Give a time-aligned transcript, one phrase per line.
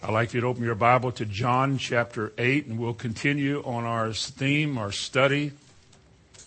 [0.00, 3.82] I'd like you to open your Bible to John chapter 8, and we'll continue on
[3.84, 5.50] our theme, our study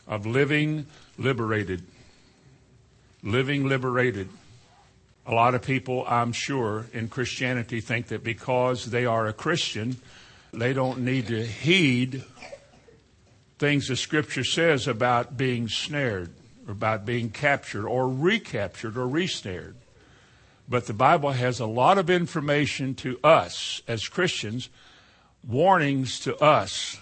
[0.08, 0.86] of living
[1.18, 1.84] liberated.
[3.22, 4.29] Living liberated.
[5.26, 9.97] A lot of people, I'm sure, in Christianity think that because they are a Christian,
[10.54, 12.23] they don't need to heed
[13.59, 16.31] things the Scripture says about being snared,
[16.68, 19.75] or about being captured, or recaptured, or resnared.
[20.72, 24.70] But the Bible has a lot of information to us as Christians,
[25.46, 26.98] warnings to us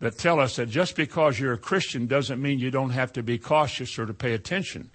[0.00, 3.22] that tell us that just because you're a Christian doesn't mean you don't have to
[3.22, 4.90] be cautious or to pay attention.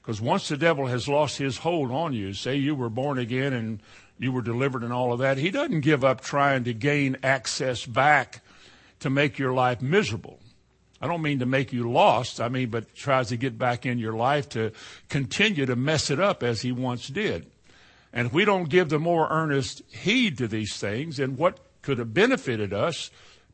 [0.00, 3.52] Because once the devil has lost his hold on you, say you were born again
[3.52, 3.82] and
[4.20, 7.84] you were delivered and all of that, he doesn't give up trying to gain access
[7.84, 8.42] back
[9.00, 10.38] to make your life miserable.
[11.00, 12.40] I don't mean to make you lost.
[12.40, 14.72] I mean, but tries to get back in your life to
[15.08, 17.46] continue to mess it up as he once did.
[18.12, 21.98] And if we don't give the more earnest heed to these things, then what could
[21.98, 23.10] have benefited us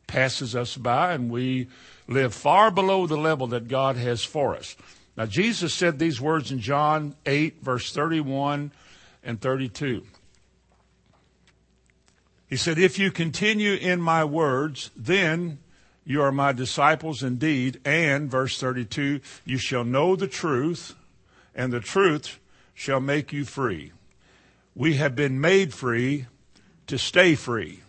[0.06, 1.69] passes us by and we
[2.09, 4.77] live far below the level that God has for us.
[5.17, 8.71] Now, Jesus said these words in John 8, verse 31
[9.25, 10.05] and 32.
[12.49, 15.59] He said, If you continue in my words, then
[16.09, 20.95] you are my disciples indeed, and, verse 32, you shall know the truth,
[21.53, 22.39] and the truth
[22.75, 23.91] shall make you free.
[24.77, 26.27] We have been made free
[26.87, 27.81] to stay free.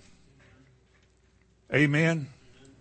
[1.72, 2.30] Amen.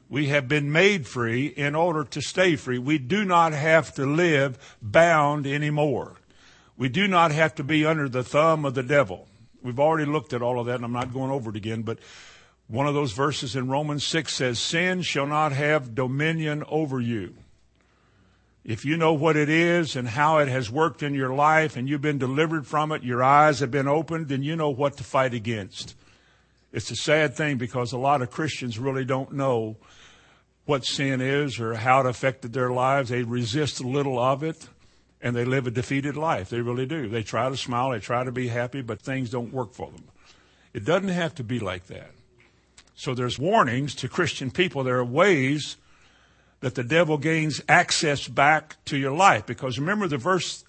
[0.08, 2.78] We have been made free in order to stay free.
[2.78, 6.14] We do not have to live bound anymore.
[6.78, 9.28] We do not have to be under the thumb of the devil.
[9.62, 11.98] We've already looked at all of that, and I'm not going over it again, but
[12.68, 17.34] one of those verses in Romans 6 says, Sin shall not have dominion over you.
[18.64, 21.88] If you know what it is and how it has worked in your life and
[21.88, 25.04] you've been delivered from it, your eyes have been opened, then you know what to
[25.04, 25.94] fight against.
[26.72, 29.76] It's a sad thing because a lot of Christians really don't know
[30.64, 33.10] what sin is or how it affected their lives.
[33.10, 34.68] They resist a little of it
[35.22, 36.50] and they live a defeated life.
[36.50, 37.08] They really do.
[37.08, 40.04] They try to smile, they try to be happy, but things don't work for them.
[40.74, 42.10] It doesn't have to be like that.
[42.96, 44.82] So there's warnings to Christian people.
[44.82, 45.76] There are ways
[46.60, 49.46] that the devil gains access back to your life.
[49.46, 50.64] Because remember the verse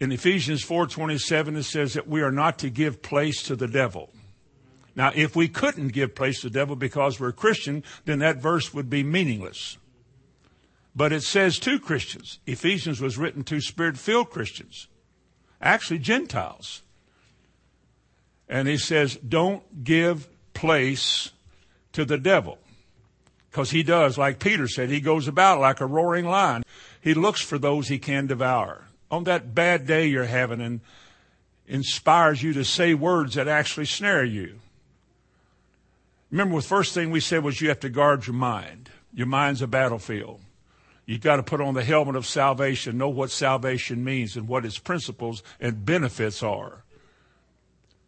[0.00, 4.12] in Ephesians 4:27 it says that we are not to give place to the devil.
[4.94, 8.74] Now, if we couldn't give place to the devil because we're Christian, then that verse
[8.74, 9.78] would be meaningless.
[10.94, 12.40] But it says to Christians.
[12.46, 14.88] Ephesians was written to spirit-filled Christians.
[15.62, 16.82] Actually, Gentiles.
[18.48, 21.30] And he says, don't give place
[21.92, 22.58] to the devil.
[23.50, 26.62] Because he does, like Peter said, he goes about like a roaring lion.
[27.00, 28.86] He looks for those he can devour.
[29.10, 30.80] On that bad day you're having and
[31.66, 34.58] inspires you to say words that actually snare you.
[36.30, 38.88] Remember, the first thing we said was you have to guard your mind.
[39.12, 40.40] Your mind's a battlefield.
[41.04, 44.64] You've got to put on the helmet of salvation, know what salvation means and what
[44.64, 46.84] its principles and benefits are.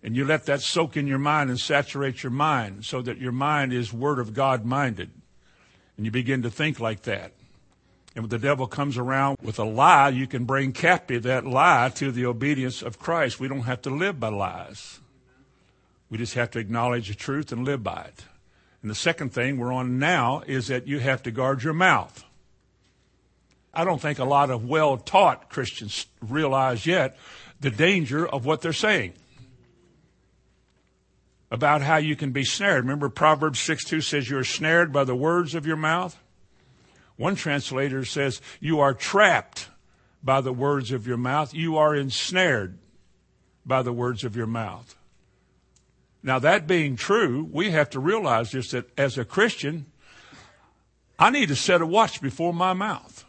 [0.04, 3.32] And you let that soak in your mind and saturate your mind so that your
[3.32, 5.10] mind is Word of God minded.
[5.96, 7.32] And you begin to think like that.
[8.14, 11.90] And when the devil comes around with a lie, you can bring captive that lie
[11.94, 13.40] to the obedience of Christ.
[13.40, 15.00] We don't have to live by lies.
[16.10, 18.24] We just have to acknowledge the truth and live by it.
[18.82, 22.22] And the second thing we're on now is that you have to guard your mouth.
[23.72, 27.16] I don't think a lot of well taught Christians realize yet
[27.58, 29.14] the danger of what they're saying
[31.54, 32.82] about how you can be snared.
[32.82, 36.20] Remember Proverbs 6 2 says you are snared by the words of your mouth?
[37.14, 39.68] One translator says you are trapped
[40.20, 41.54] by the words of your mouth.
[41.54, 42.76] You are ensnared
[43.64, 44.96] by the words of your mouth.
[46.24, 49.86] Now, that being true, we have to realize just that as a Christian,
[51.20, 53.24] I need to set a watch before my mouth.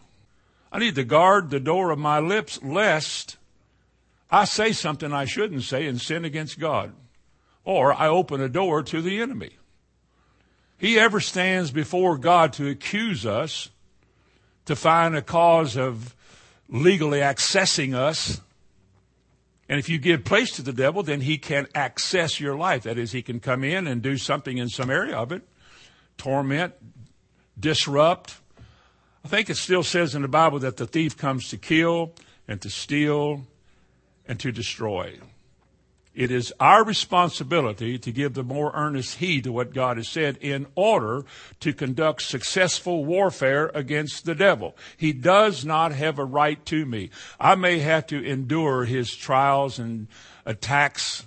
[0.71, 3.37] I need to guard the door of my lips lest
[4.31, 6.91] I say something I shouldn't say and sin against God
[7.65, 9.57] or I open a door to the enemy.
[10.77, 13.69] He ever stands before God to accuse us,
[14.65, 16.15] to find a cause of
[16.69, 18.41] legally accessing us.
[19.67, 22.83] And if you give place to the devil, then he can access your life.
[22.83, 25.41] That is, he can come in and do something in some area of it,
[26.17, 26.73] torment,
[27.59, 28.35] disrupt.
[29.23, 32.13] I think it still says in the Bible that the thief comes to kill
[32.47, 33.47] and to steal
[34.27, 35.19] and to destroy.
[36.15, 40.37] It is our responsibility to give the more earnest heed to what God has said
[40.37, 41.25] in order
[41.59, 44.77] to conduct successful warfare against the devil.
[44.95, 47.09] He does not have a right to me.
[47.37, 50.07] I may have to endure his trials and
[50.45, 51.25] attacks.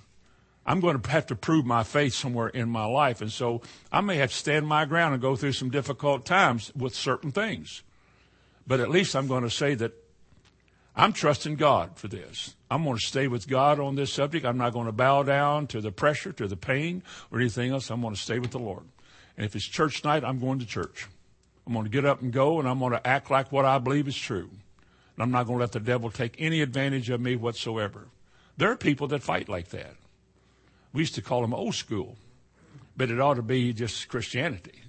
[0.64, 3.20] I'm going to have to prove my faith somewhere in my life.
[3.20, 3.60] And so
[3.92, 7.30] I may have to stand my ground and go through some difficult times with certain
[7.30, 7.82] things.
[8.66, 9.92] But at least I'm going to say that
[10.96, 12.54] I'm trusting God for this.
[12.70, 14.44] I'm going to stay with God on this subject.
[14.44, 17.90] I'm not going to bow down to the pressure, to the pain, or anything else.
[17.90, 18.84] I'm going to stay with the Lord.
[19.36, 21.06] And if it's church night, I'm going to church.
[21.66, 23.78] I'm going to get up and go, and I'm going to act like what I
[23.78, 24.50] believe is true.
[25.16, 28.08] And I'm not going to let the devil take any advantage of me whatsoever.
[28.56, 29.94] There are people that fight like that.
[30.92, 32.16] We used to call them old school,
[32.96, 34.82] but it ought to be just Christianity.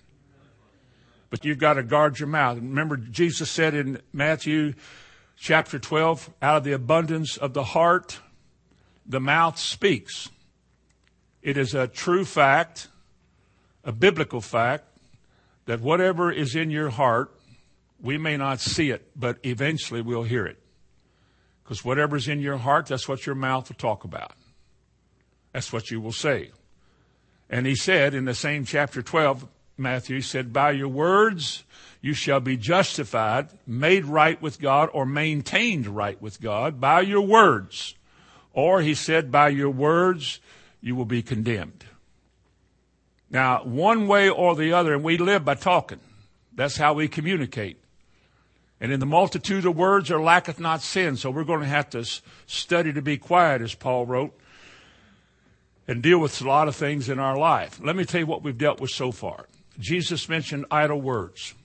[1.30, 2.58] But you've got to guard your mouth.
[2.58, 4.74] Remember, Jesus said in Matthew
[5.40, 8.20] chapter 12, out of the abundance of the heart,
[9.06, 10.30] the mouth speaks.
[11.42, 12.90] It is a true fact,
[13.84, 14.84] a biblical fact,
[15.66, 17.32] that whatever is in your heart,
[18.02, 20.62] we may not see it, but eventually we'll hear it.
[21.64, 24.34] Because whatever's in your heart, that's what your mouth will talk about.
[25.54, 26.52] That's what you will say.
[27.50, 29.48] And he said in the same chapter 12,
[29.80, 31.64] Matthew, said, By your words
[32.02, 37.22] you shall be justified, made right with God, or maintained right with God by your
[37.22, 37.96] words.
[38.54, 40.40] Or he said, By your words
[40.82, 41.86] you will be condemned.
[43.30, 46.00] Now, one way or the other, and we live by talking.
[46.54, 47.78] That's how we communicate.
[48.82, 51.18] And in the multitude of words there lacketh not sin.
[51.18, 52.06] So we're going to have to
[52.48, 54.38] study to be quiet, as Paul wrote,
[55.88, 57.80] and deal with a lot of things in our life.
[57.84, 59.48] Let me tell you what we've dealt with so far.
[59.80, 61.56] Jesus mentioned idle words.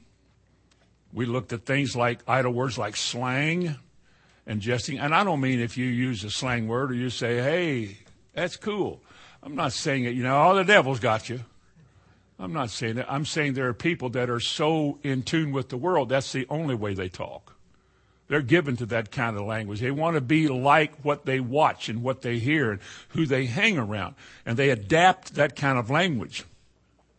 [1.12, 3.76] We looked at things like idle words like slang
[4.46, 4.99] and jesting.
[4.99, 7.99] And I don't mean if you use a slang word or you say, hey,
[8.32, 9.00] that's cool.
[9.43, 11.40] I'm not saying it, you know, all the devil's got you.
[12.38, 13.12] I'm not saying that.
[13.12, 16.46] I'm saying there are people that are so in tune with the world, that's the
[16.49, 17.55] only way they talk.
[18.26, 19.81] They're given to that kind of language.
[19.81, 23.44] They want to be like what they watch and what they hear and who they
[23.44, 24.14] hang around.
[24.46, 26.44] And they adapt that kind of language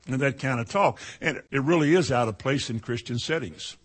[0.08, 1.00] and that kind of talk.
[1.22, 3.78] And it really is out of place in Christian settings.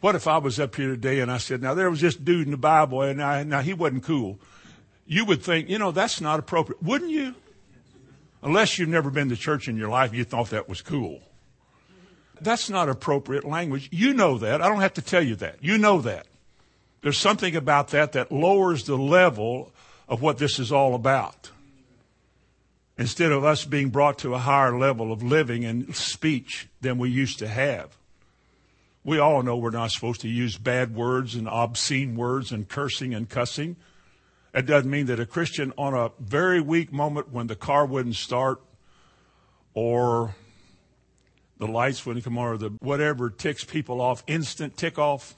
[0.00, 2.46] What if I was up here today and I said, now there was this dude
[2.46, 4.38] in the Bible and I, now he wasn't cool.
[5.06, 6.82] You would think, you know, that's not appropriate.
[6.82, 7.34] Wouldn't you?
[8.42, 11.22] Unless you've never been to church in your life, you thought that was cool.
[12.40, 13.88] That's not appropriate language.
[13.90, 14.60] You know that.
[14.60, 15.62] I don't have to tell you that.
[15.62, 16.26] You know that.
[17.00, 19.72] There's something about that that lowers the level
[20.08, 21.50] of what this is all about.
[22.96, 27.10] Instead of us being brought to a higher level of living and speech than we
[27.10, 27.96] used to have.
[29.02, 33.12] We all know we're not supposed to use bad words and obscene words and cursing
[33.12, 33.76] and cussing.
[34.54, 38.14] It doesn't mean that a Christian on a very weak moment when the car wouldn't
[38.14, 38.62] start
[39.74, 40.36] or
[41.58, 45.34] the lights wouldn't come on or the whatever ticks people off, instant tick off.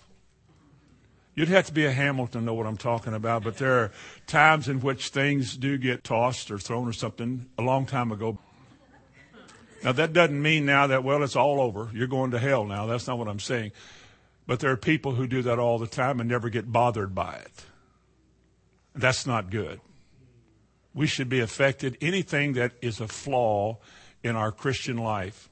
[1.36, 3.92] You'd have to be a Hamilton to know what I'm talking about, but there are
[4.26, 8.38] times in which things do get tossed or thrown or something a long time ago.
[9.84, 11.90] Now that doesn't mean now that, well, it's all over.
[11.92, 12.86] You're going to hell now.
[12.86, 13.72] That's not what I'm saying.
[14.46, 17.34] But there are people who do that all the time and never get bothered by
[17.34, 17.66] it.
[18.94, 19.80] That's not good.
[20.94, 21.98] We should be affected.
[22.00, 23.76] Anything that is a flaw
[24.22, 25.50] in our Christian life,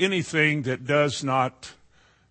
[0.00, 1.74] anything that does not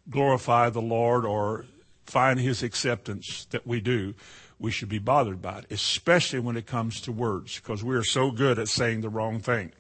[0.10, 1.66] glorify the Lord or
[2.08, 4.16] find his acceptance that we do,
[4.60, 8.04] we should be bothered by it, especially when it comes to words, because we are
[8.04, 9.72] so good at saying the wrong thing.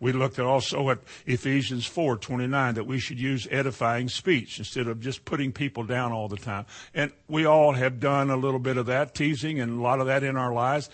[0.00, 5.00] We looked at also at Ephesians 4:29 that we should use edifying speech instead of
[5.00, 6.66] just putting people down all the time.
[6.94, 10.06] And we all have done a little bit of that, teasing and a lot of
[10.06, 10.88] that in our lives.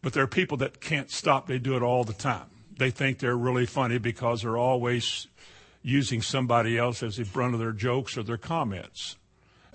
[0.00, 1.46] But there are people that can't stop.
[1.46, 2.46] They do it all the time.
[2.78, 5.26] They think they're really funny because they're always
[5.82, 9.16] using somebody else as the brunt of their jokes or their comments.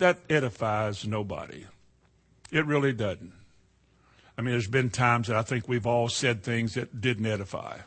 [0.04, 1.64] That edifies nobody.
[2.52, 3.32] It really doesn't.
[4.38, 7.78] I mean, there's been times that I think we've all said things that didn't edify.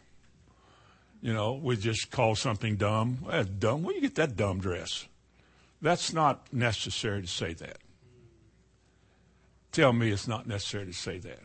[1.20, 3.18] You know, we just call something dumb.
[3.58, 3.82] Dumb.
[3.82, 5.04] Where you get that dumb dress?
[5.82, 7.76] That's not necessary to say that.
[9.70, 11.42] Tell me it's not necessary to say that.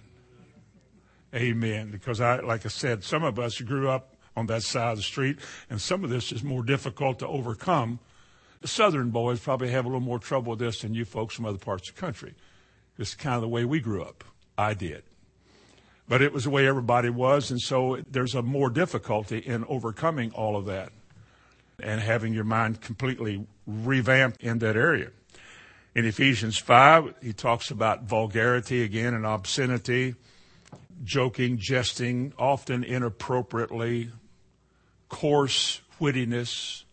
[1.36, 1.92] Amen.
[1.92, 5.04] Because I, like I said, some of us grew up on that side of the
[5.04, 5.38] street,
[5.70, 8.00] and some of this is more difficult to overcome.
[8.62, 11.46] The southern boys probably have a little more trouble with this than you folks from
[11.46, 12.36] other parts of the country.
[12.98, 14.24] It's kind of the way we grew up.
[14.58, 15.04] I did.
[16.08, 20.32] But it was the way everybody was, and so there's a more difficulty in overcoming
[20.32, 20.92] all of that
[21.82, 25.10] and having your mind completely revamped in that area.
[25.96, 30.16] In Ephesians 5, he talks about vulgarity again and obscenity,
[31.04, 34.12] joking, jesting, often inappropriately,
[35.10, 36.84] coarse wittiness,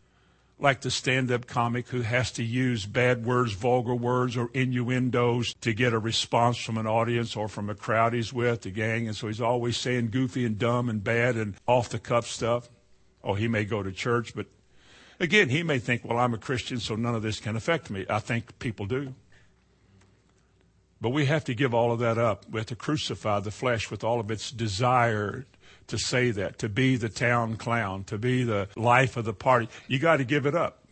[0.60, 5.54] like the stand up comic who has to use bad words, vulgar words, or innuendos
[5.60, 9.06] to get a response from an audience or from a crowd he's with, the gang.
[9.06, 12.68] And so he's always saying goofy and dumb and bad and off the cuff stuff.
[13.22, 14.46] Oh, he may go to church, but
[15.20, 18.06] again, he may think, well, I'm a Christian, so none of this can affect me.
[18.08, 19.14] I think people do.
[21.00, 22.44] But we have to give all of that up.
[22.50, 25.46] We have to crucify the flesh with all of its desire
[25.88, 29.68] to say that, to be the town clown, to be the life of the party.
[29.88, 30.84] You got to give it up.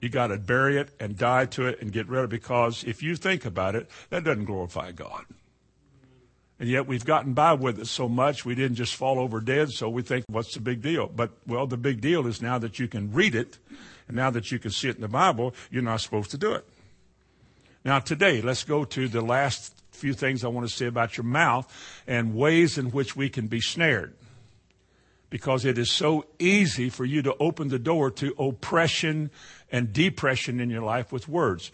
[0.00, 2.84] You got to bury it and die to it and get rid of it because
[2.84, 5.24] if you think about it, that doesn't glorify God.
[6.58, 9.70] And yet we've gotten by with it so much we didn't just fall over dead,
[9.70, 11.06] so we think, what's the big deal?
[11.06, 13.58] But, well, the big deal is now that you can read it
[14.08, 16.52] and now that you can see it in the Bible, you're not supposed to do
[16.52, 16.66] it.
[17.84, 21.24] Now, today, let's go to the last few things I want to say about your
[21.24, 21.72] mouth
[22.06, 24.14] and ways in which we can be snared
[25.30, 29.30] because it is so easy for you to open the door to oppression
[29.70, 31.72] and depression in your life with words.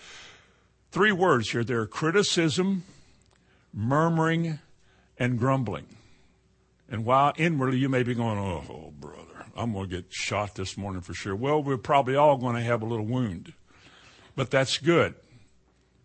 [0.90, 2.84] Three words here there are criticism,
[3.72, 4.58] murmuring,
[5.18, 5.86] and grumbling.
[6.90, 10.54] And while inwardly you may be going, oh, oh brother, I'm going to get shot
[10.54, 11.34] this morning for sure.
[11.34, 13.52] Well, we're probably all going to have a little wound.
[14.34, 15.14] But that's good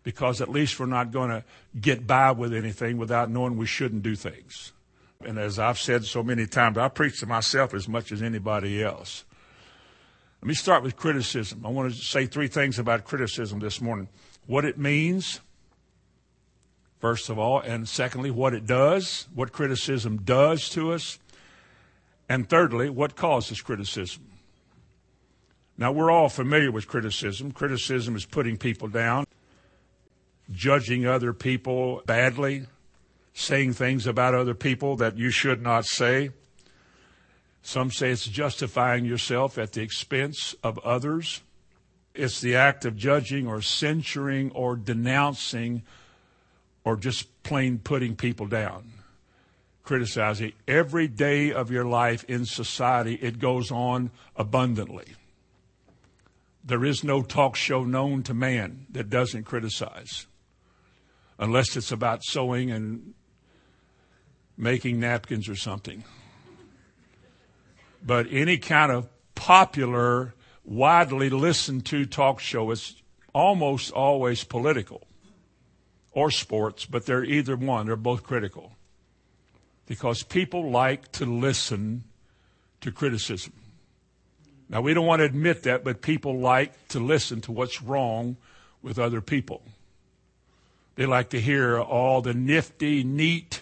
[0.02, 1.44] because at least we're not going to
[1.78, 4.72] get by with anything without knowing we shouldn't do things.
[5.24, 8.82] And as I've said so many times, I preach to myself as much as anybody
[8.82, 9.24] else.
[10.40, 11.66] Let me start with criticism.
[11.66, 14.08] I want to say three things about criticism this morning.
[14.46, 15.40] What it means,
[17.00, 21.18] first of all, and secondly, what it does, what criticism does to us,
[22.28, 24.22] and thirdly, what causes criticism.
[25.76, 27.50] Now, we're all familiar with criticism.
[27.50, 29.26] Criticism is putting people down,
[30.52, 32.66] judging other people badly,
[33.38, 36.30] saying things about other people that you should not say.
[37.62, 41.42] Some say it's justifying yourself at the expense of others.
[42.14, 45.84] It's the act of judging or censuring or denouncing
[46.82, 48.90] or just plain putting people down,
[49.84, 50.52] criticizing.
[50.66, 55.14] Every day of your life in society, it goes on abundantly.
[56.64, 60.26] There is no talk show known to man that doesn't criticize,
[61.38, 63.14] unless it's about sewing and
[64.58, 66.04] making napkins or something.
[68.04, 70.34] But any kind of popular,
[70.64, 72.96] widely listened to talk show is
[73.32, 75.06] almost always political
[76.10, 77.86] or sports, but they're either one.
[77.86, 78.72] They're both critical.
[79.86, 82.04] Because people like to listen
[82.80, 83.52] to criticism.
[84.68, 88.36] Now, we don't want to admit that, but people like to listen to what's wrong
[88.82, 89.62] with other people.
[90.96, 93.57] They like to hear all the nifty, neat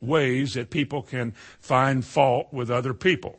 [0.00, 3.38] ways that people can find fault with other people,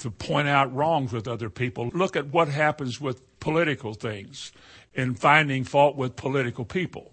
[0.00, 1.90] to point out wrongs with other people.
[1.92, 4.52] Look at what happens with political things
[4.94, 7.12] in finding fault with political people.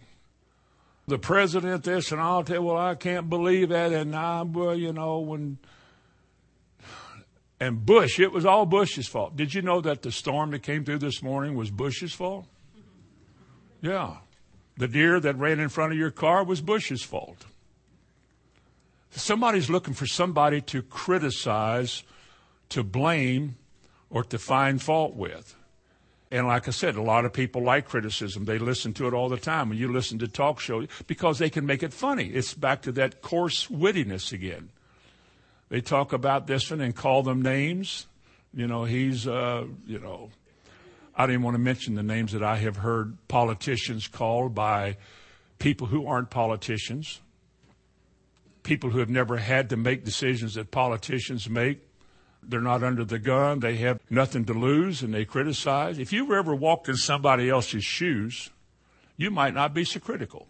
[1.07, 4.91] The president, this, and I'll tell well, I can't believe that, and I, well, you
[4.91, 5.59] know, when.
[7.59, 9.37] And Bush, it was all Bush's fault.
[9.37, 12.47] Did you know that the storm that came through this morning was Bush's fault?
[13.81, 14.17] Yeah.
[14.77, 17.45] The deer that ran in front of your car was Bush's fault.
[19.15, 22.03] Somebody's looking for somebody to criticize,
[22.69, 23.55] to blame,
[24.09, 25.55] or to find fault with.
[26.31, 28.43] And like I said, a lot of people like criticism.
[28.43, 29.69] They listen to it all the time.
[29.69, 32.25] When you listen to talk shows, because they can make it funny.
[32.25, 34.69] It's back to that coarse wittiness again.
[35.69, 38.07] They talk about this one and call them names.
[38.53, 40.29] You know, he's, uh, you know,
[41.15, 44.97] I didn't want to mention the names that I have heard politicians called by
[45.57, 47.21] people who aren't politicians
[48.65, 51.87] people who have never had to make decisions that politicians make.
[52.43, 53.61] They're not under the gun.
[53.61, 55.97] They have nothing to lose and they criticize.
[55.97, 58.49] If you ever walked in somebody else's shoes,
[59.15, 60.47] you might not be so critical.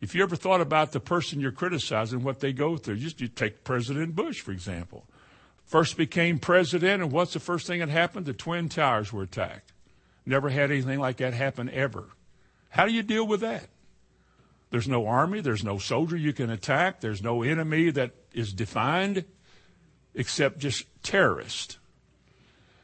[0.00, 3.28] If you ever thought about the person you're criticizing, what they go through, just you
[3.28, 5.04] take President Bush, for example.
[5.64, 8.26] First became president, and what's the first thing that happened?
[8.26, 9.72] The Twin Towers were attacked.
[10.26, 12.08] Never had anything like that happen ever.
[12.70, 13.68] How do you deal with that?
[14.70, 19.24] There's no army, there's no soldier you can attack, there's no enemy that is defined
[20.14, 21.78] except just terrorist.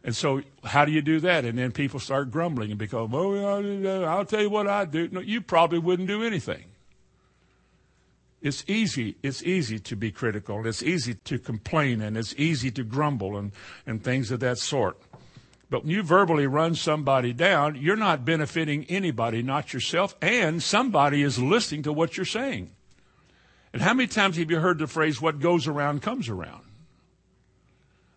[0.03, 1.45] And so, how do you do that?
[1.45, 5.09] And then people start grumbling and because, oh, I'll tell you what I do.
[5.09, 6.67] No, you probably wouldn't do anything.
[8.41, 9.17] It's easy.
[9.25, 10.65] It's easy to be critical.
[10.65, 13.51] It's easy to complain, and it's easy to grumble and,
[13.85, 14.97] and things of that sort.
[15.69, 21.23] But when you verbally run somebody down, you're not benefiting anybody, not yourself, and somebody
[21.23, 22.71] is listening to what you're saying.
[23.73, 26.63] And how many times have you heard the phrase, what goes around comes around?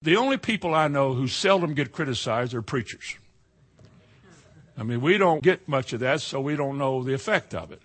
[0.01, 3.17] The only people I know who seldom get criticized are preachers.
[4.77, 7.71] I mean, we don't get much of that, so we don't know the effect of
[7.71, 7.81] it.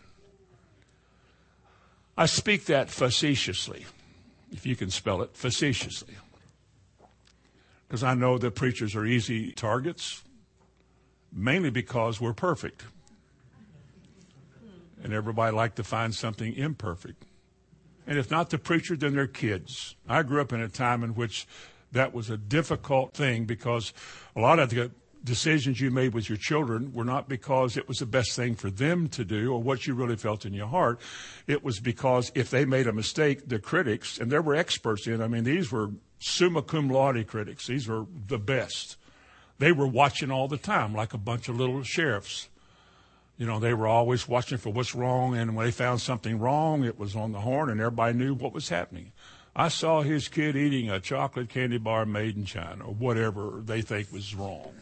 [2.17, 3.87] I speak that facetiously,
[4.53, 6.15] if you can spell it, facetiously.
[7.95, 10.25] Because I know that preachers are easy targets,
[11.33, 12.83] mainly because we're perfect.
[15.05, 17.25] And everybody like to find something imperfect.
[18.05, 19.95] And if not the preacher, then their kids.
[20.09, 21.47] I grew up in a time in which
[21.93, 23.93] that was a difficult thing because
[24.35, 24.91] a lot of the
[25.23, 28.71] decisions you made with your children were not because it was the best thing for
[28.71, 31.01] them to do or what you really felt in your heart.
[31.47, 35.23] It was because if they made a mistake, the critics, and there were experts in,
[35.23, 35.91] I mean, these were
[36.25, 37.67] summa cum laude critics.
[37.67, 38.97] These were the best.
[39.59, 42.49] They were watching all the time like a bunch of little sheriffs.
[43.37, 46.85] You know, they were always watching for what's wrong, and when they found something wrong,
[46.85, 49.13] it was on the horn, and everybody knew what was happening.
[49.57, 53.83] I saw his kid eating a chocolate candy bar made in China, or whatever they
[53.83, 54.75] think was wrong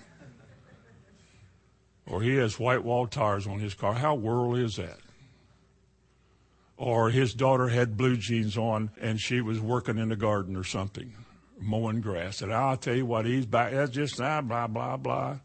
[2.06, 3.94] or he has white wall tires on his car.
[3.94, 4.98] How worldly is that?
[6.76, 10.64] Or his daughter had blue jeans on and she was working in the garden or
[10.64, 11.12] something,
[11.62, 12.42] mowing grass.
[12.42, 13.72] And I'll tell you what, he's back.
[13.72, 15.38] That's just blah, blah, blah, blah.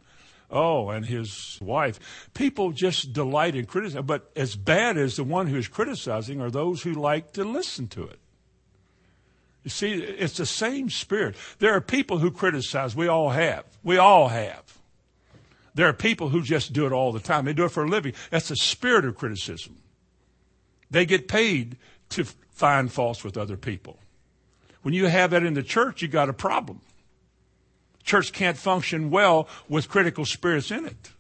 [0.50, 2.00] Oh, and his wife.
[2.34, 4.06] People just delight in criticism.
[4.06, 8.04] But as bad as the one who's criticizing are those who like to listen to
[8.04, 8.20] it.
[9.64, 11.36] You see, it's the same spirit.
[11.60, 12.96] There are people who criticize.
[12.96, 13.66] We all have.
[13.84, 14.64] We all have.
[15.74, 17.44] There are people who just do it all the time.
[17.44, 18.14] They do it for a living.
[18.32, 19.76] That's the spirit of criticism.
[20.90, 21.76] They get paid
[22.12, 24.00] to find faults with other people.
[24.88, 26.80] When you have that in the church, you got a problem.
[28.06, 31.12] Church can't function well with critical spirits in it.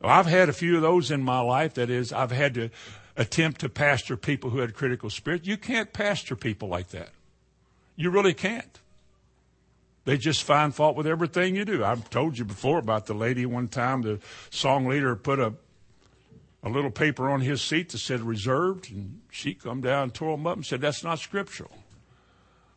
[0.00, 1.74] I've had a few of those in my life.
[1.74, 2.70] That is, I've had to
[3.16, 5.48] attempt to pastor people who had critical spirits.
[5.48, 7.08] You can't pastor people like that.
[7.96, 8.78] You really can't.
[10.04, 11.82] They just find fault with everything you do.
[11.82, 15.54] I've told you before about the lady one time, the song leader put a
[16.62, 20.36] a little paper on his seat that said reserved, and she come down and tore
[20.36, 21.72] them up and said, That's not scriptural.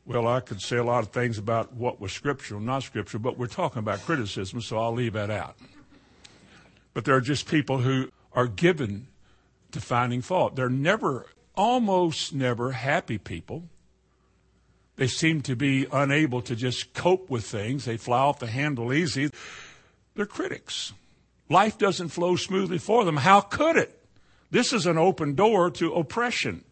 [0.06, 3.38] Well, I could say a lot of things about what was scriptural, not scriptural, but
[3.38, 5.56] we're talking about criticism, so I'll leave that out.
[6.94, 9.08] But there are just people who are given
[9.72, 10.56] to finding fault.
[10.56, 13.64] They're never, almost never happy people.
[14.98, 17.86] They seem to be unable to just cope with things.
[17.86, 19.30] They fly off the handle easy.
[20.16, 20.94] They're critics.
[21.50, 23.18] Life doesn't flow smoothly for them.
[23.18, 24.00] How could it?
[24.52, 26.64] This is an open door to oppression.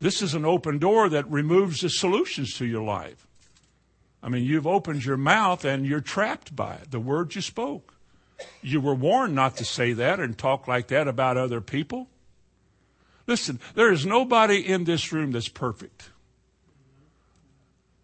[0.00, 3.26] This is an open door that removes the solutions to your life.
[4.22, 7.94] I mean, you've opened your mouth and you're trapped by it, the words you spoke.
[8.62, 12.08] You were warned not to say that and talk like that about other people.
[13.26, 16.10] Listen, there is nobody in this room that's perfect.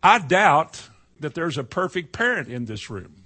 [0.02, 3.24] I doubt that there's a perfect parent in this room.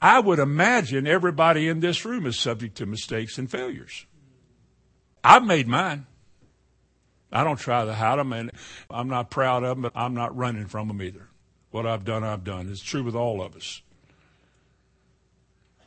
[0.00, 4.06] I would imagine everybody in this room is subject to mistakes and failures.
[5.22, 6.06] I've made mine.
[7.32, 8.50] I don't try to hide them, and
[8.90, 11.28] I'm not proud of them, but I'm not running from them either.
[11.70, 12.68] What I've done, I've done.
[12.70, 13.82] It's true with all of us.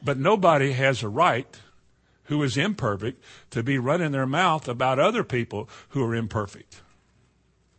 [0.04, 1.60] But nobody has a right
[2.24, 6.82] who is imperfect to be running their mouth about other people who are imperfect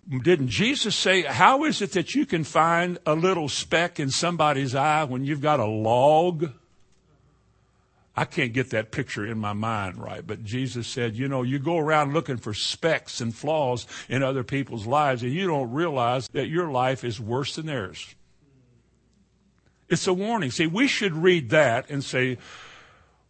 [0.08, 4.74] didn't Jesus say, how is it that you can find a little speck in somebody's
[4.74, 6.52] eye when you've got a log?
[8.16, 11.58] I can't get that picture in my mind right, but Jesus said, you know, you
[11.58, 16.26] go around looking for specks and flaws in other people's lives and you don't realize
[16.32, 18.14] that your life is worse than theirs.
[19.88, 20.50] It's a warning.
[20.50, 22.38] See, we should read that and say,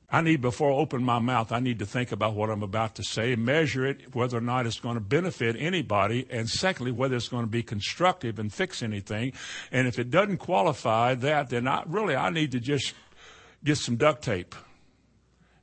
[0.09, 2.95] I need, before I open my mouth, I need to think about what I'm about
[2.95, 7.17] to say, measure it, whether or not it's going to benefit anybody, and secondly, whether
[7.17, 9.33] it's going to be constructive and fix anything.
[9.73, 12.95] And if it doesn't qualify that, then I really, I need to just
[13.65, 14.55] get some duct tape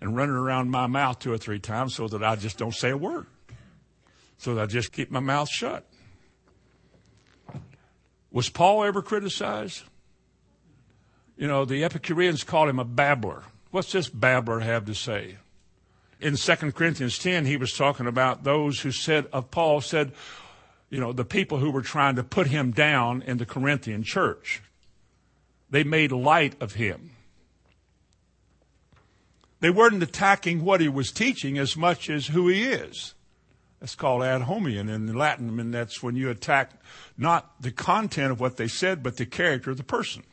[0.03, 2.75] and run it around my mouth two or three times so that I just don't
[2.75, 3.25] say a word.
[4.37, 5.85] So that I just keep my mouth shut.
[8.29, 9.83] Was Paul ever criticized?
[11.37, 13.43] You know, the Epicureans called him a babbler.
[13.71, 15.37] What's this babbler have to say?
[16.19, 20.11] In 2 Corinthians 10, he was talking about those who said, of Paul said,
[20.89, 24.61] you know, the people who were trying to put him down in the Corinthian church.
[25.69, 27.11] They made light of him.
[29.63, 33.13] They weren't attacking what he was teaching as much as who he is.
[33.79, 36.71] That's called ad hominem in Latin, and that's when you attack
[37.17, 40.23] not the content of what they said, but the character of the person.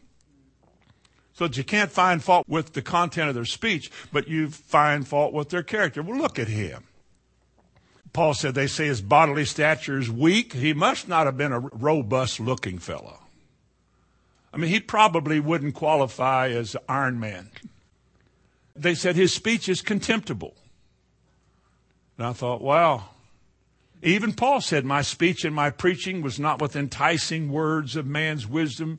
[1.33, 5.07] So that you can't find fault with the content of their speech, but you find
[5.07, 6.03] fault with their character.
[6.03, 6.83] Well, look at him.
[8.13, 10.55] Paul said they say his bodily stature is weak.
[10.55, 13.21] He must not have been a robust looking fellow.
[14.53, 17.51] I mean, he probably wouldn't qualify as Iron Man.
[18.81, 20.55] They said his speech is contemptible.
[22.17, 23.11] And I thought, wow.
[24.03, 28.47] Even Paul said, My speech and my preaching was not with enticing words of man's
[28.47, 28.99] wisdom,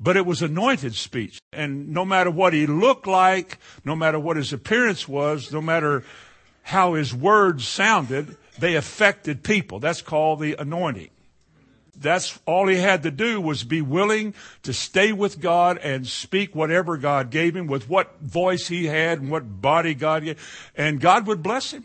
[0.00, 1.38] but it was anointed speech.
[1.52, 6.02] And no matter what he looked like, no matter what his appearance was, no matter
[6.62, 9.78] how his words sounded, they affected people.
[9.78, 11.10] That's called the anointing.
[11.98, 16.54] That's all he had to do was be willing to stay with God and speak
[16.54, 20.70] whatever God gave him with what voice he had and what body God gave.
[20.76, 21.84] And God would bless him.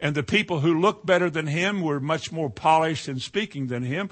[0.00, 3.82] And the people who looked better than him were much more polished in speaking than
[3.82, 4.10] him.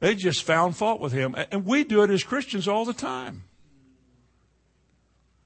[0.00, 1.34] They just found fault with him.
[1.50, 3.44] And we do it as Christians all the time.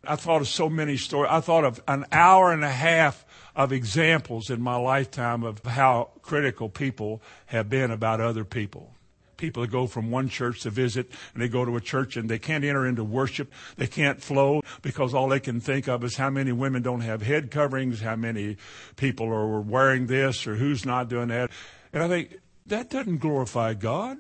[0.05, 1.31] I thought of so many stories.
[1.31, 6.11] I thought of an hour and a half of examples in my lifetime of how
[6.23, 8.95] critical people have been about other people.
[9.37, 12.29] People that go from one church to visit and they go to a church and
[12.29, 13.53] they can't enter into worship.
[13.77, 17.23] They can't flow because all they can think of is how many women don't have
[17.23, 18.57] head coverings, how many
[18.97, 21.51] people are wearing this or who's not doing that.
[21.93, 24.19] And I think that doesn't glorify God.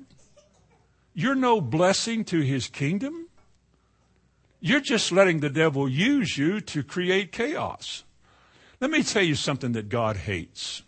[1.14, 3.28] You're no blessing to his kingdom.
[4.60, 8.04] You're just letting the devil use you to create chaos.
[8.82, 10.82] Let me tell you something that God hates.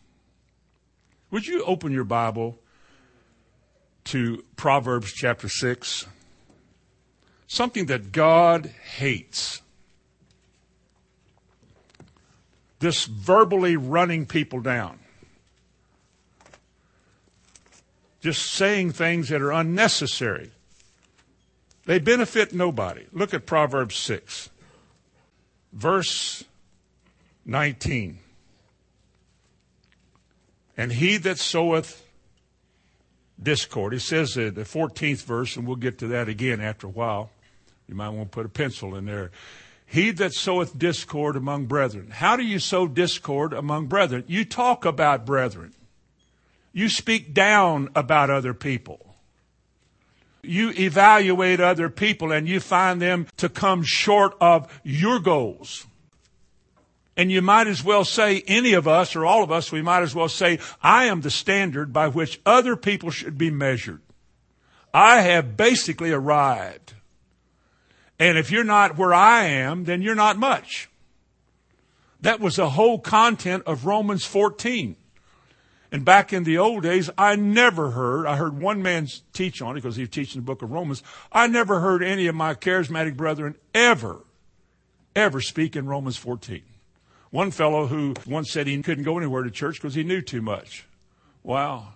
[1.31, 2.59] Would you open your Bible
[4.07, 6.05] to Proverbs chapter 6?
[7.47, 9.63] Something that God hates.
[12.81, 14.99] This verbally running people down.
[18.21, 20.51] just saying things that are unnecessary.
[21.85, 23.05] They benefit nobody.
[23.13, 24.49] Look at Proverbs 6,
[25.75, 26.45] verse
[27.45, 28.19] 19.
[30.77, 32.05] And he that soweth
[33.41, 37.31] discord, he says the 14th verse, and we'll get to that again after a while.
[37.89, 39.31] You might want to put a pencil in there.
[39.87, 42.11] He that soweth discord among brethren.
[42.11, 44.25] How do you sow discord among brethren?
[44.27, 45.75] You talk about brethren.
[46.73, 49.15] You speak down about other people.
[50.43, 55.87] You evaluate other people and you find them to come short of your goals.
[57.17, 60.03] And you might as well say, any of us or all of us, we might
[60.03, 64.01] as well say, I am the standard by which other people should be measured.
[64.93, 66.95] I have basically arrived.
[68.19, 70.89] And if you're not where I am, then you're not much.
[72.21, 74.97] That was the whole content of Romans 14.
[75.93, 79.77] And back in the old days, I never heard, I heard one man teach on
[79.77, 81.05] it because he was teaching the book of Romans.
[81.31, 84.25] I never heard any of my charismatic brethren ever,
[85.15, 86.63] ever speak in Romans 14.
[87.35, 90.41] One fellow who once said he couldn't go anywhere to church because he new too
[90.41, 90.87] much.
[91.43, 91.95] Wow.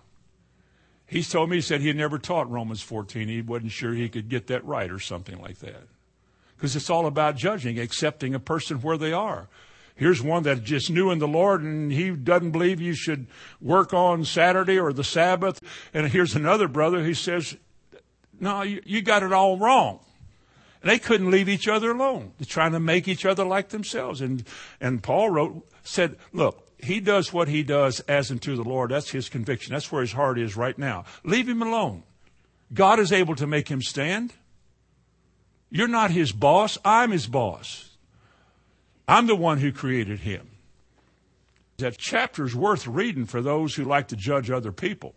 [1.07, 3.29] He's told me, he said he had never taught Romans 14.
[3.29, 5.83] He wasn't sure he could get that right or something like that.
[6.57, 9.47] Because it's all about judging, accepting a person where they are.
[9.95, 13.27] Here's one that just knew in the Lord and he doesn't believe you should
[13.61, 15.61] work on Saturday or the Sabbath.
[15.93, 17.55] And here's another brother who says,
[18.41, 20.01] no, you, you got it all wrong.
[20.81, 22.31] They couldn't leave each other alone.
[22.37, 24.21] They're trying to make each other like themselves.
[24.21, 24.43] And,
[24.79, 28.91] and Paul wrote, said, look, he does what he does as unto the Lord.
[28.91, 29.73] That's his conviction.
[29.73, 31.03] That's where his heart is right now.
[31.23, 32.03] Leave him alone.
[32.73, 34.33] God is able to make him stand.
[35.69, 36.77] You're not his boss.
[36.85, 37.89] I'm his boss.
[39.07, 40.51] I'm the one who created him.
[41.77, 45.15] That chapter is worth reading for those who like to judge other people.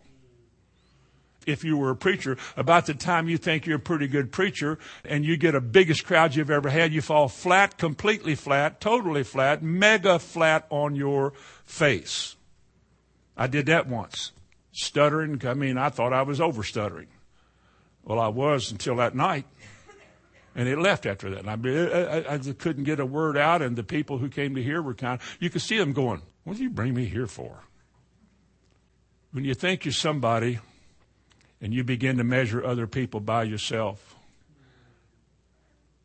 [1.45, 4.79] If you were a preacher, about the time you think you're a pretty good preacher
[5.03, 9.23] and you get a biggest crowd you've ever had, you fall flat, completely flat, totally
[9.23, 11.33] flat, mega flat on your
[11.65, 12.35] face.
[13.35, 14.31] I did that once.
[14.71, 17.07] Stuttering, I mean, I thought I was over stuttering.
[18.03, 19.45] Well, I was until that night.
[20.55, 21.45] And it left after that.
[21.45, 24.61] And I, I, I, couldn't get a word out, and the people who came to
[24.61, 27.25] hear were kind of, you could see them going, What did you bring me here
[27.25, 27.63] for?
[29.31, 30.59] When you think you're somebody
[31.63, 34.15] and you begin to measure other people by yourself,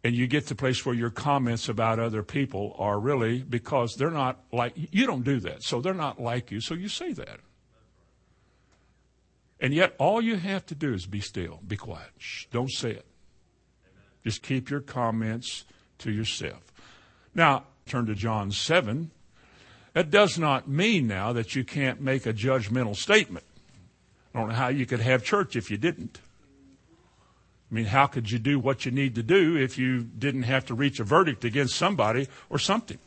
[0.03, 3.97] and you get to the place where your comments about other people are really because
[3.97, 7.13] they're not like you don't do that so they're not like you so you say
[7.13, 7.41] that
[9.61, 12.93] and yet all you have to do is be still be quiet Shh, don't say
[12.93, 13.05] it
[14.25, 15.65] just keep your comments
[15.99, 16.73] to yourself.
[17.35, 19.11] Now, turn to John 7.
[19.95, 23.47] That does not mean now that you can't make a judgmental statement.
[24.39, 26.21] I don't know how you could have church if you didn't.
[27.69, 30.65] I mean, how could you do what you need to do if you didn't have
[30.67, 33.01] to reach a verdict against somebody or something?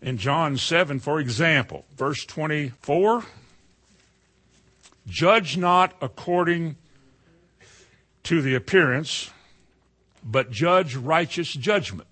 [0.00, 3.24] In John 7, for example, verse 24,
[5.06, 6.76] judge not according
[8.22, 9.28] to the appearance,
[10.24, 12.08] but judge righteous judgment.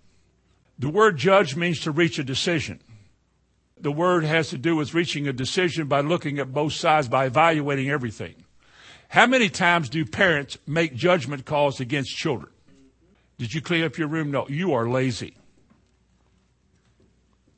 [0.78, 2.80] The word judge means to reach a decision.
[3.80, 7.26] The word has to do with reaching a decision by looking at both sides, by
[7.26, 8.34] evaluating everything.
[9.08, 12.52] How many times do parents make judgment calls against children?
[13.38, 14.30] Did you clean up your room?
[14.30, 15.34] No, you are lazy.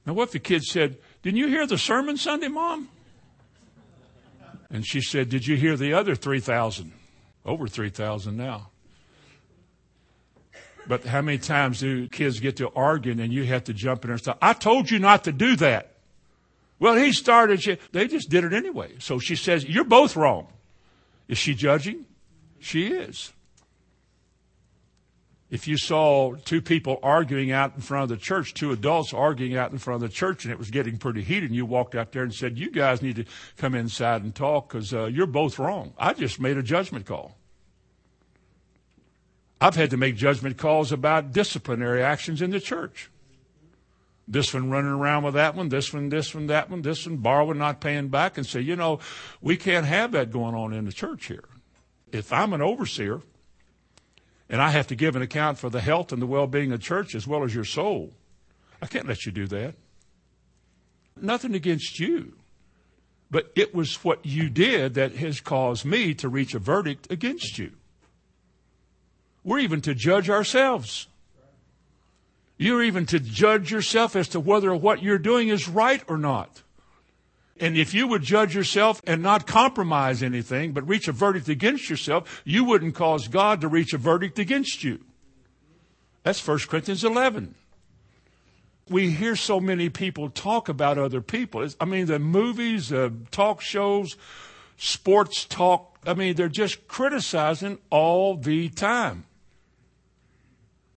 [0.07, 2.89] Now, what if the kid said, Didn't you hear the sermon Sunday, Mom?
[4.71, 6.93] And she said, Did you hear the other 3,000?
[7.45, 8.71] Over 3,000 now.
[10.87, 14.09] But how many times do kids get to arguing and you have to jump in
[14.09, 15.92] there and say, I told you not to do that.
[16.83, 18.95] Well, he started, she, they just did it anyway.
[18.99, 20.49] So she says, You're both wrong.
[21.29, 22.07] Is she judging?
[22.59, 23.33] She is.
[25.49, 29.57] If you saw two people arguing out in front of the church, two adults arguing
[29.57, 31.95] out in front of the church, and it was getting pretty heated, and you walked
[31.95, 33.27] out there and said, You guys need to
[33.59, 35.93] come inside and talk because uh, you're both wrong.
[35.97, 37.37] I just made a judgment call.
[39.61, 43.09] I've had to make judgment calls about disciplinary actions in the church.
[44.29, 47.17] This one running around with that one, this one, this one, that one, this one,
[47.17, 49.01] borrowing, not paying back, and say, you know,
[49.41, 51.45] we can't have that going on in the church here.
[52.13, 53.21] If I'm an overseer,
[54.49, 56.81] and I have to give an account for the health and the well being of
[56.81, 58.13] the church as well as your soul.
[58.83, 59.75] I can't let you do that.
[61.21, 62.35] Nothing against you.
[63.31, 67.59] But it was what you did that has caused me to reach a verdict against
[67.59, 67.73] you.
[69.43, 71.09] We're even to judge ourselves.
[72.63, 76.63] You're even to judge yourself as to whether what you're doing is right or not.
[77.59, 81.91] And if you would judge yourself and not compromise anything, but reach a verdict against
[81.91, 85.01] yourself, you wouldn't cause God to reach a verdict against you.
[86.23, 87.57] That's 1 Corinthians 11.
[88.89, 91.67] We hear so many people talk about other people.
[91.81, 94.17] I mean, the movies, uh, talk shows,
[94.77, 99.25] sports talk, I mean, they're just criticizing all the time.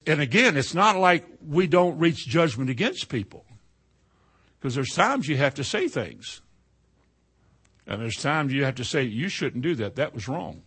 [0.06, 3.46] And again, it's not like we don't reach judgment against people.
[4.60, 6.42] Because there's times you have to say things.
[7.88, 9.96] And there's times you have to say, you shouldn't do that.
[9.96, 10.64] That was wrong.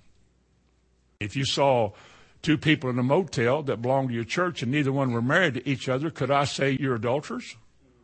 [1.21, 1.93] If you saw
[2.43, 5.55] two people in a motel that belonged to your church and neither one were married
[5.55, 7.57] to each other, could I say you're adulterers?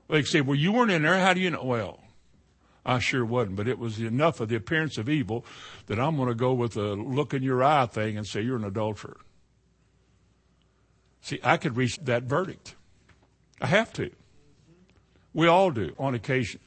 [0.08, 1.18] They say, well, you weren't in there.
[1.20, 1.62] How do you know?
[1.62, 2.00] Well,
[2.84, 5.46] I sure wasn't, but it was enough of the appearance of evil
[5.86, 8.56] that I'm going to go with a look in your eye thing and say you're
[8.56, 9.16] an adulterer.
[11.24, 12.74] See, I could reach that verdict.
[13.58, 14.10] I have to.
[15.32, 16.60] We all do on occasion.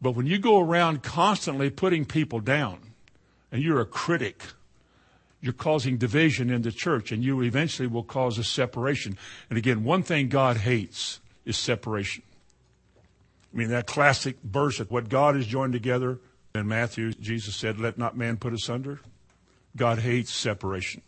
[0.00, 2.78] But when you go around constantly putting people down
[3.52, 4.44] and you're a critic,
[5.42, 9.18] you're causing division in the church and you eventually will cause a separation.
[9.50, 12.22] And again, one thing God hates is separation.
[13.52, 16.18] I mean, that classic verse of what God has joined together
[16.54, 19.00] in Matthew, Jesus said, let not man put asunder.
[19.76, 21.02] God hates separation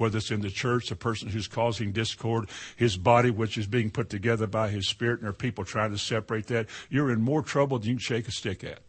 [0.00, 3.90] whether it's in the church, a person who's causing discord, his body, which is being
[3.90, 7.20] put together by his spirit, and there are people trying to separate that, you're in
[7.20, 8.80] more trouble than you can shake a stick at.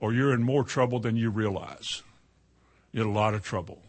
[0.00, 2.02] Or you're in more trouble than you realize.
[2.90, 3.82] You're in a lot of trouble.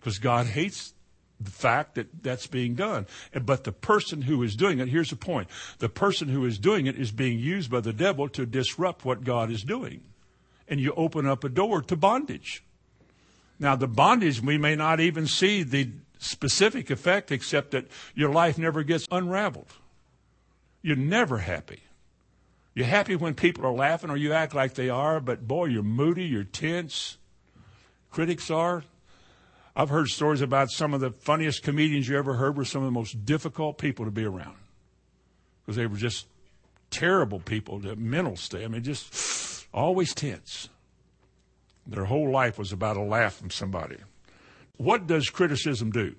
[0.00, 0.94] Because God hates
[1.38, 3.06] the fact that that's being done.
[3.40, 5.48] But the person who is doing it, here's the point.
[5.78, 9.22] The person who is doing it is being used by the devil to disrupt what
[9.22, 10.00] God is doing.
[10.66, 12.64] And you open up a door to bondage.
[13.58, 18.58] Now, the bondage, we may not even see the specific effect except that your life
[18.58, 19.72] never gets unraveled.
[20.82, 21.82] You're never happy.
[22.74, 25.82] You're happy when people are laughing or you act like they are, but boy, you're
[25.82, 27.16] moody, you're tense.
[28.10, 28.84] Critics are.
[29.74, 32.86] I've heard stories about some of the funniest comedians you ever heard were some of
[32.86, 34.56] the most difficult people to be around
[35.60, 36.26] because they were just
[36.90, 38.64] terrible people, the mental state.
[38.64, 40.68] I mean, just always tense.
[41.86, 43.96] Their whole life was about a laugh from somebody.
[44.76, 46.14] What does criticism do?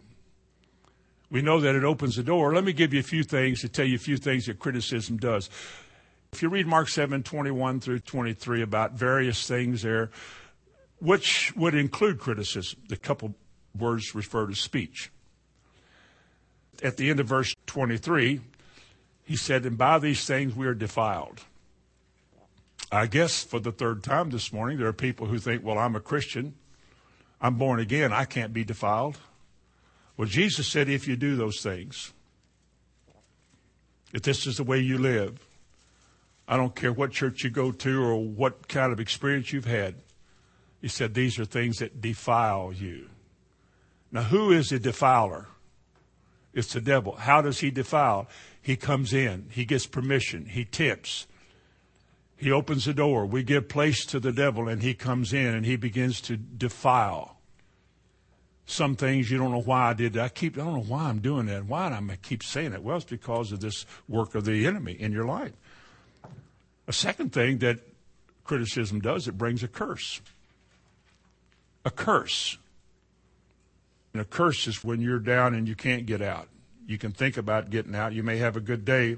[1.29, 2.53] We know that it opens the door.
[2.53, 5.17] Let me give you a few things to tell you a few things that criticism
[5.17, 5.49] does.
[6.31, 10.09] If you read Mark 7 21 through 23 about various things there,
[10.99, 13.35] which would include criticism, the couple
[13.77, 15.11] words refer to speech.
[16.81, 18.41] At the end of verse 23,
[19.23, 21.41] he said, And by these things we are defiled.
[22.91, 25.95] I guess for the third time this morning, there are people who think, well, I'm
[25.95, 26.55] a Christian.
[27.41, 28.13] I'm born again.
[28.13, 29.17] I can't be defiled.
[30.15, 32.13] Well, Jesus said, if you do those things,
[34.13, 35.45] if this is the way you live,
[36.47, 39.95] I don't care what church you go to or what kind of experience you've had.
[40.81, 43.09] He said, these are things that defile you.
[44.11, 45.47] Now, who is the defiler?
[46.53, 47.17] It's the devil.
[47.17, 48.27] How does he defile?
[48.61, 51.27] He comes in, he gets permission, he tips,
[52.37, 53.25] he opens the door.
[53.25, 57.37] We give place to the devil, and he comes in and he begins to defile.
[58.69, 60.23] some things you don't know why I did that.
[60.23, 61.65] I keep I don't know why I'm doing that.
[61.65, 62.83] Why I keep saying it?
[62.83, 65.53] Well, it's because of this work of the enemy in your life.
[66.87, 67.79] A second thing that
[68.43, 70.21] criticism does, it brings a curse.
[71.85, 72.57] A curse.
[74.13, 76.47] And a curse is when you're down and you can't get out.
[76.85, 78.13] You can think about getting out.
[78.13, 79.17] You may have a good day,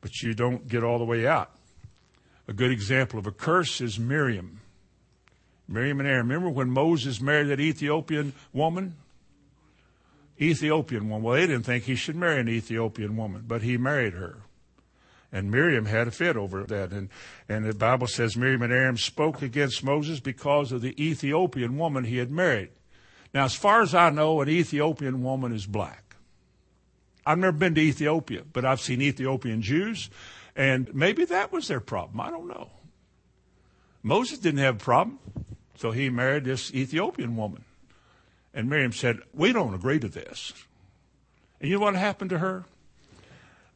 [0.00, 1.50] but you don't get all the way out.
[2.48, 4.60] A good example of a curse is Miriam.
[5.68, 6.26] Miriam and Aaron.
[6.28, 8.96] Remember when Moses married that Ethiopian woman?
[10.40, 11.22] Ethiopian woman.
[11.22, 14.38] Well, they didn't think he should marry an Ethiopian woman, but he married her.
[15.30, 16.90] And Miriam had a fit over that.
[16.90, 17.10] And,
[17.50, 22.04] and the Bible says Miriam and Aaron spoke against Moses because of the Ethiopian woman
[22.04, 22.70] he had married.
[23.34, 26.16] Now, as far as I know, an Ethiopian woman is black.
[27.26, 30.08] I've never been to Ethiopia, but I've seen Ethiopian Jews,
[30.58, 32.20] and maybe that was their problem.
[32.20, 32.68] I don't know.
[34.02, 35.20] Moses didn't have a problem.
[35.76, 37.64] So he married this Ethiopian woman.
[38.52, 40.52] And Miriam said, We don't agree to this.
[41.60, 42.64] And you know what happened to her?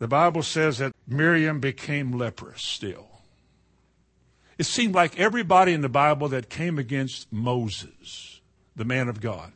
[0.01, 3.07] The Bible says that Miriam became leprous still.
[4.59, 8.41] It seemed like everybody in the Bible that came against Moses,
[8.75, 9.53] the man of God,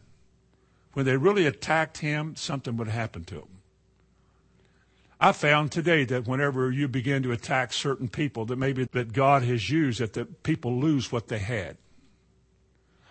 [0.93, 3.56] when they really attacked him, something would happen to him.
[5.19, 9.43] I found today that whenever you begin to attack certain people that maybe that God
[9.45, 11.79] has used, that the people lose what they had.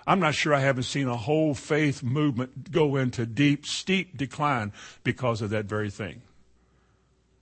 [0.07, 4.71] I'm not sure I haven't seen a whole faith movement go into deep, steep decline
[5.03, 6.21] because of that very thing.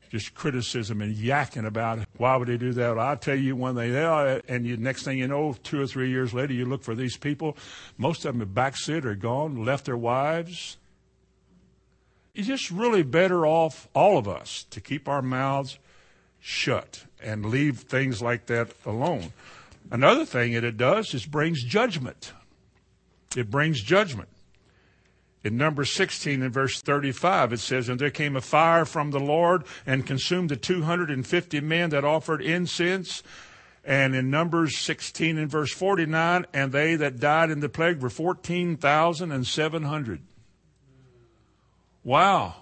[0.09, 2.97] Just criticism and yakking about why would they do that?
[2.97, 6.09] I'll tell you when they are, and you, next thing you know, two or three
[6.09, 7.57] years later, you look for these people.
[7.97, 10.77] Most of them have backslid or gone, left their wives.
[12.35, 15.77] It's just really better off, all of us, to keep our mouths
[16.39, 19.33] shut and leave things like that alone.
[19.91, 22.33] Another thing that it does is brings judgment.
[23.35, 24.29] It brings judgment.
[25.43, 29.19] In number 16 and verse 35, it says, And there came a fire from the
[29.19, 33.21] Lord and consumed the 250 men that offered incense.
[33.83, 38.09] And in Numbers 16 and verse 49, and they that died in the plague were
[38.09, 40.21] 14,700.
[42.03, 42.55] Wow.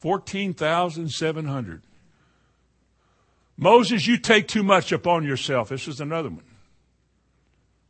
[0.00, 1.82] 14,700.
[3.56, 5.68] Moses, you take too much upon yourself.
[5.70, 6.44] This is another one.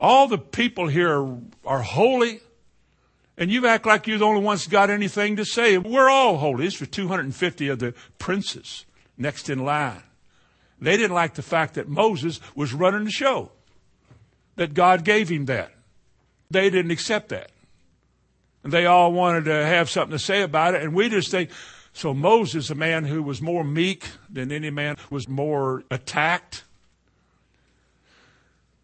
[0.00, 2.40] All the people here are, are holy,
[3.36, 5.76] and you act like you're the only ones got anything to say.
[5.76, 6.64] We're all holy.
[6.64, 8.86] This for 250 of the princes
[9.18, 10.02] next in line.
[10.80, 13.50] They didn't like the fact that Moses was running the show,
[14.56, 15.72] that God gave him that.
[16.50, 17.50] They didn't accept that.
[18.64, 21.50] And they all wanted to have something to say about it, and we just think,
[21.92, 26.64] so Moses, a man who was more meek than any man, was more attacked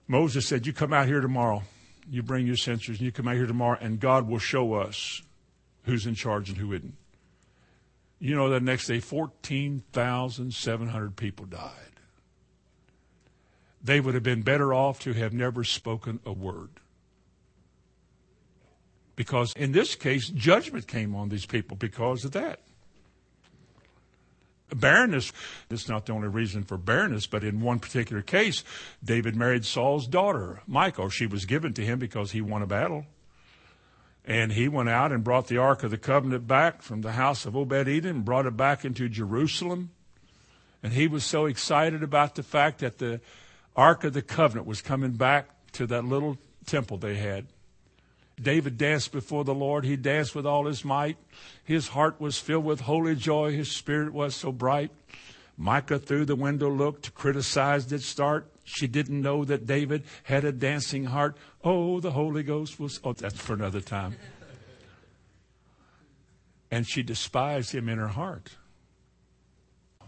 [0.07, 1.63] Moses said, You come out here tomorrow.
[2.11, 5.23] You bring your censers, and you come out here tomorrow, and God will show us
[5.85, 6.99] who's in charge and who isn't.
[8.19, 11.71] You know, that next day, 14,700 people died.
[13.83, 16.69] They would have been better off to have never spoken a word.
[19.17, 22.61] Because in this case, judgment came on these people because of that
[24.75, 25.33] Barrenness,
[25.71, 28.65] it's not the only reason for barrenness, but in one particular case,
[29.05, 31.11] David married Saul's daughter, Michal.
[31.11, 33.07] She was given to him because he won a battle.
[34.25, 37.45] And he went out and brought the Ark of the Covenant back from the house
[37.45, 39.91] of Obed Edom brought it back into Jerusalem.
[40.83, 43.21] And he was so excited about the fact that the
[43.77, 47.47] Ark of the Covenant was coming back to that little temple they had.
[48.41, 49.85] David danced before the Lord.
[49.85, 51.17] He danced with all his might.
[51.63, 53.53] His heart was filled with holy joy.
[53.53, 54.91] His spirit was so bright.
[55.57, 58.51] Micah through the window looked, criticized its start.
[58.65, 61.37] She didn't know that David had a dancing heart.
[61.63, 62.99] Oh, the Holy Ghost was.
[63.05, 64.17] Oh, that's for another time.
[66.71, 68.57] And she despised him in her heart.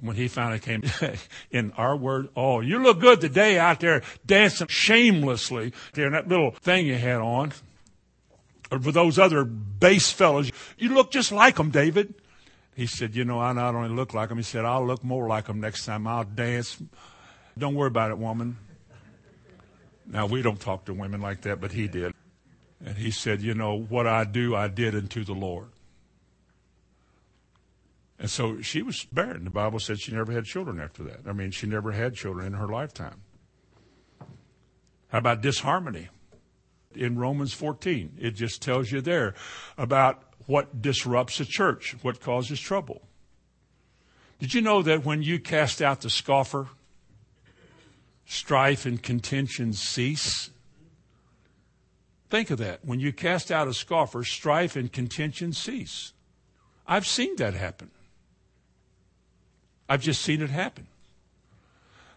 [0.00, 0.82] When he finally came
[1.50, 6.28] in our word, oh, you look good today out there dancing shamelessly there in that
[6.28, 7.52] little thing you had on
[8.70, 10.50] Uh, or for those other base fellows.
[10.78, 12.14] You look just like them, David.
[12.74, 15.26] He said, You know, I not only look like them, he said, I'll look more
[15.28, 16.06] like them next time.
[16.06, 16.80] I'll dance.
[17.56, 18.58] Don't worry about it, woman.
[20.06, 22.12] Now, we don't talk to women like that, but he did.
[22.84, 25.68] And he said, You know, what I do, I did unto the Lord.
[28.18, 29.44] And so she was barren.
[29.44, 31.20] The Bible said she never had children after that.
[31.26, 33.22] I mean, she never had children in her lifetime.
[35.08, 36.08] How about disharmony?
[36.96, 38.18] In Romans 14.
[38.18, 39.34] It just tells you there
[39.76, 43.02] about what disrupts a church, what causes trouble.
[44.38, 46.68] Did you know that when you cast out the scoffer,
[48.26, 50.50] strife and contention cease?
[52.28, 52.84] Think of that.
[52.84, 56.12] When you cast out a scoffer, strife and contention cease.
[56.86, 57.90] I've seen that happen.
[59.88, 60.86] I've just seen it happen.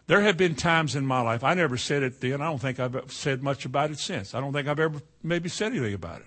[0.09, 2.41] There have been times in my life, I never said it then.
[2.41, 4.33] I don't think I've said much about it since.
[4.33, 6.25] I don't think I've ever maybe said anything about it.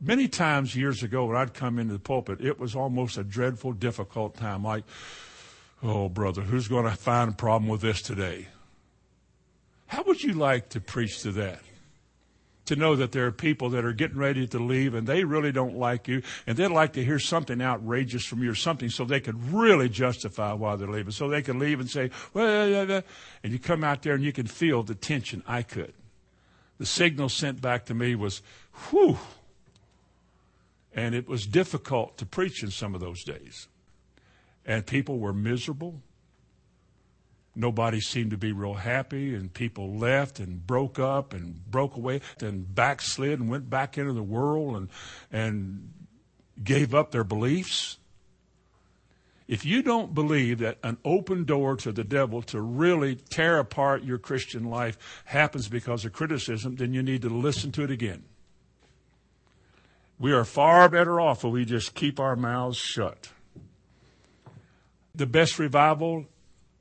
[0.00, 3.74] Many times years ago when I'd come into the pulpit, it was almost a dreadful,
[3.74, 4.64] difficult time.
[4.64, 4.84] Like,
[5.82, 8.48] oh, brother, who's going to find a problem with this today?
[9.88, 11.60] How would you like to preach to that?
[12.66, 15.52] To know that there are people that are getting ready to leave and they really
[15.52, 19.04] don't like you and they'd like to hear something outrageous from you or something so
[19.04, 21.12] they could really justify why they're leaving.
[21.12, 23.02] So they can leave and say, well,
[23.42, 25.42] and you come out there and you can feel the tension.
[25.46, 25.94] I could.
[26.78, 28.42] The signal sent back to me was,
[28.90, 29.18] whew.
[30.94, 33.68] And it was difficult to preach in some of those days.
[34.64, 36.02] And people were miserable
[37.56, 42.20] nobody seemed to be real happy, and people left and broke up and broke away
[42.40, 44.88] and backslid and went back into the world and
[45.32, 45.92] and
[46.62, 47.98] gave up their beliefs.
[49.48, 54.02] If you don't believe that an open door to the devil to really tear apart
[54.02, 58.24] your Christian life happens because of criticism, then you need to listen to it again.
[60.18, 63.28] We are far better off if we just keep our mouths shut.
[65.14, 66.26] The best revival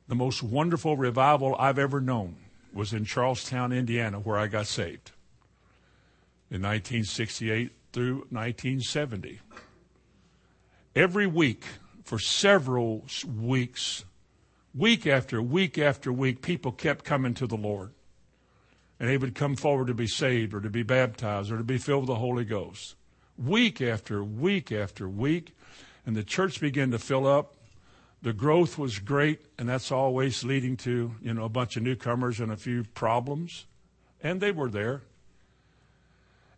[0.08, 2.38] the most wonderful revival I've ever known
[2.74, 5.12] was in Charlestown, Indiana, where I got saved
[6.52, 9.40] in 1968 through 1970.
[10.96, 11.66] Every week,
[12.04, 14.06] for several weeks,
[14.74, 17.92] week after week after week, people kept coming to the Lord.
[19.00, 21.78] And they would come forward to be saved or to be baptized or to be
[21.78, 22.96] filled with the Holy Ghost.
[23.38, 25.54] Week after week after week.
[26.06, 27.55] And the church began to fill up
[28.26, 32.40] the growth was great, and that's always leading to you know a bunch of newcomers
[32.40, 33.68] and a few problems,
[34.20, 35.04] and they were there.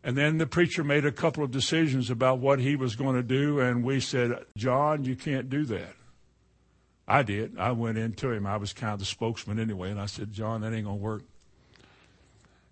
[0.02, 3.22] And then the preacher made a couple of decisions about what he was going to
[3.22, 5.96] do, and we said, John, you can't do that.
[7.06, 7.60] I did.
[7.60, 8.48] I went into him.
[8.48, 11.04] I was kind of the spokesman anyway, and I said, John, that ain't going to
[11.04, 11.24] work.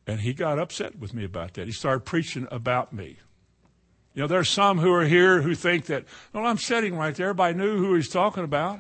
[0.07, 1.65] And he got upset with me about that.
[1.65, 3.17] He started preaching about me.
[4.15, 7.27] You know, there's some who are here who think that, well, I'm sitting right there.
[7.27, 8.79] Everybody knew who he's talking about.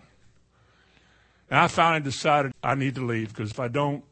[1.49, 4.05] And I finally decided I need to leave because if I don't,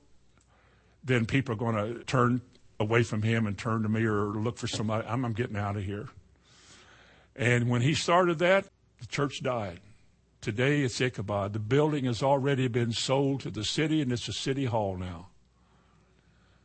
[1.01, 2.41] then people are going to turn
[2.77, 5.07] away from him and turn to me or look for somebody.
[5.07, 6.09] I'm, I'm getting out of here.
[7.37, 8.65] And when he started that,
[8.99, 9.79] the church died.
[10.41, 11.53] Today it's Ichabod.
[11.53, 15.27] The building has already been sold to the city and it's a city hall now.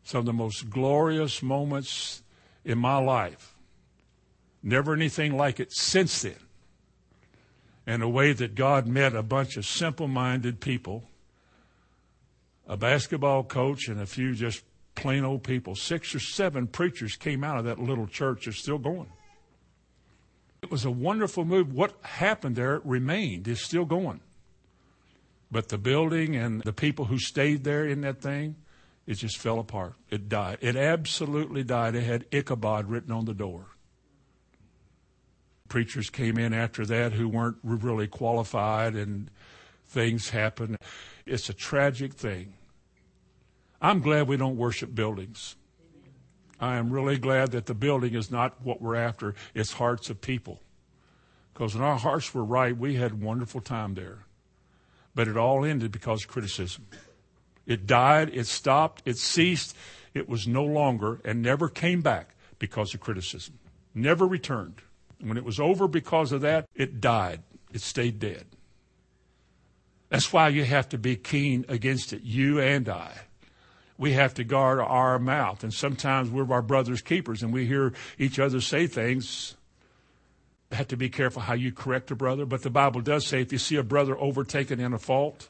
[0.03, 2.25] Some of the most glorious moments
[2.65, 3.55] in my life
[4.63, 6.35] Never anything like it since then.
[7.87, 11.05] And a way that God met a bunch of simple minded people,
[12.67, 14.63] a basketball coach, and a few just
[14.95, 15.75] plain old people.
[15.75, 18.45] Six or seven preachers came out of that little church.
[18.45, 19.11] They're still going.
[20.61, 21.73] It was a wonderful move.
[21.73, 24.21] What happened there remained, is still going.
[25.51, 28.57] But the building and the people who stayed there in that thing,
[29.07, 29.95] it just fell apart.
[30.11, 30.59] It died.
[30.61, 31.95] It absolutely died.
[31.95, 33.78] It had Ichabod written on the door
[35.69, 39.31] preachers came in after that who weren't really qualified and
[39.87, 40.77] things happened.
[41.27, 42.55] It's a tragic thing.
[43.81, 45.57] I'm glad we don't worship buildings.
[46.61, 50.21] I am really glad that the building is not what we're after, it's hearts of
[50.21, 50.61] people.
[51.53, 54.25] Because when our hearts were right, we had a wonderful time there.
[55.15, 56.87] But it all ended because of criticism.
[57.67, 59.77] It died, it stopped, it ceased,
[60.15, 63.59] it was no longer and never came back because of criticism.
[63.95, 64.83] Never returned.
[65.21, 67.43] When it was over because of that, it died.
[67.73, 68.47] It stayed dead.
[70.09, 73.13] That's why you have to be keen against it, you and I.
[73.99, 75.65] We have to guard our mouth.
[75.65, 79.57] And sometimes we're our brother's keepers and we hear each other say things.
[80.71, 82.47] Have to be careful how you correct a brother.
[82.47, 85.49] But the Bible does say if you see a brother overtaken in a fault,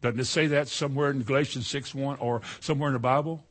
[0.00, 3.44] doesn't it say that somewhere in Galatians 6 1 or somewhere in the Bible?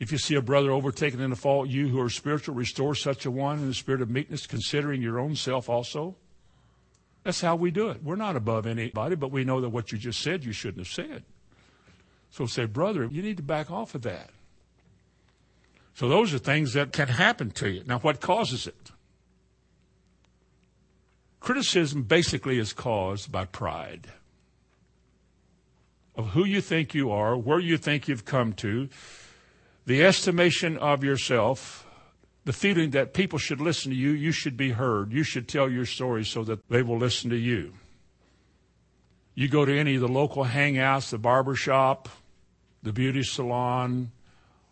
[0.00, 3.26] If you see a brother overtaken in a fault, you who are spiritual, restore such
[3.26, 6.16] a one in the spirit of meekness, considering your own self also.
[7.24, 8.02] That's how we do it.
[8.02, 10.94] We're not above anybody, but we know that what you just said, you shouldn't have
[10.94, 11.24] said.
[12.30, 14.30] So say, brother, you need to back off of that.
[15.94, 17.82] So those are things that can happen to you.
[17.84, 18.92] Now, what causes it?
[21.40, 24.08] Criticism basically is caused by pride
[26.14, 28.88] of who you think you are, where you think you've come to,
[29.88, 31.86] the estimation of yourself,
[32.44, 35.66] the feeling that people should listen to you, you should be heard, you should tell
[35.70, 37.72] your story so that they will listen to you.
[39.34, 42.10] You go to any of the local hangouts, the barber shop,
[42.82, 44.12] the beauty salon,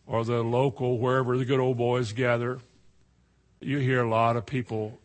[0.06, 2.58] or the local, wherever the good old boys gather,
[3.58, 5.00] you hear a lot of people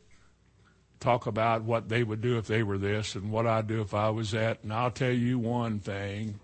[1.00, 3.94] talk about what they would do if they were this and what I'd do if
[3.94, 4.62] I was that.
[4.64, 6.42] And I'll tell you one thing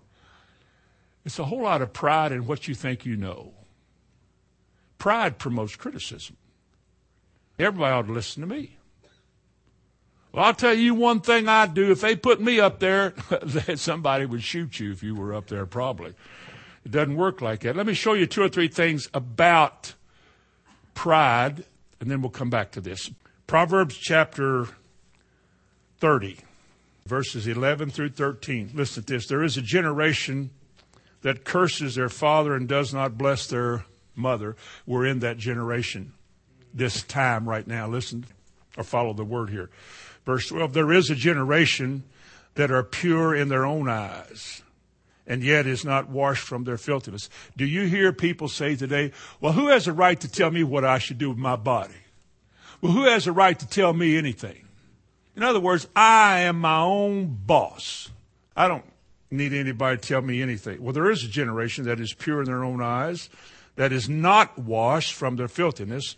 [1.26, 3.52] it's a whole lot of pride in what you think you know.
[4.98, 6.36] Pride promotes criticism.
[7.58, 8.76] Everybody ought to listen to me.
[10.32, 11.90] Well, I'll tell you one thing I'd do.
[11.90, 13.14] If they put me up there,
[13.76, 16.14] somebody would shoot you if you were up there, probably.
[16.84, 17.76] It doesn't work like that.
[17.76, 19.94] Let me show you two or three things about
[20.94, 21.64] pride,
[22.00, 23.10] and then we'll come back to this.
[23.46, 24.68] Proverbs chapter
[26.00, 26.38] 30,
[27.06, 28.72] verses 11 through 13.
[28.74, 29.26] Listen to this.
[29.26, 30.50] There is a generation
[31.22, 33.84] that curses their father and does not bless their
[34.18, 34.56] mother.
[34.86, 36.12] We're in that generation
[36.74, 37.88] this time right now.
[37.88, 38.26] Listen
[38.76, 39.70] or follow the word here.
[40.26, 42.04] Verse 12 There is a generation
[42.54, 44.62] that are pure in their own eyes
[45.26, 47.28] and yet is not washed from their filthiness.
[47.56, 50.84] Do you hear people say today, well, who has a right to tell me what
[50.84, 51.94] I should do with my body?
[52.80, 54.66] Well, who has a right to tell me anything?
[55.36, 58.10] In other words, I am my own boss.
[58.56, 58.84] I don't
[59.30, 60.82] need anybody to tell me anything.
[60.82, 63.28] Well, there is a generation that is pure in their own eyes,
[63.78, 66.16] that is not washed from their filthiness.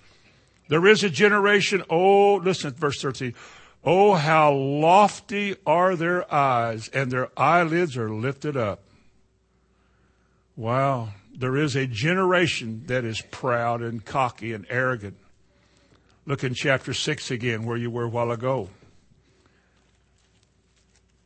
[0.69, 3.35] There is a generation, oh, listen verse 13.
[3.85, 8.81] Oh, how lofty are their eyes, and their eyelids are lifted up.
[10.57, 11.11] Wow.
[11.37, 15.19] There is a generation that is proud and cocky and arrogant.
[16.25, 18.71] Look in chapter 6 again, where you were a while ago.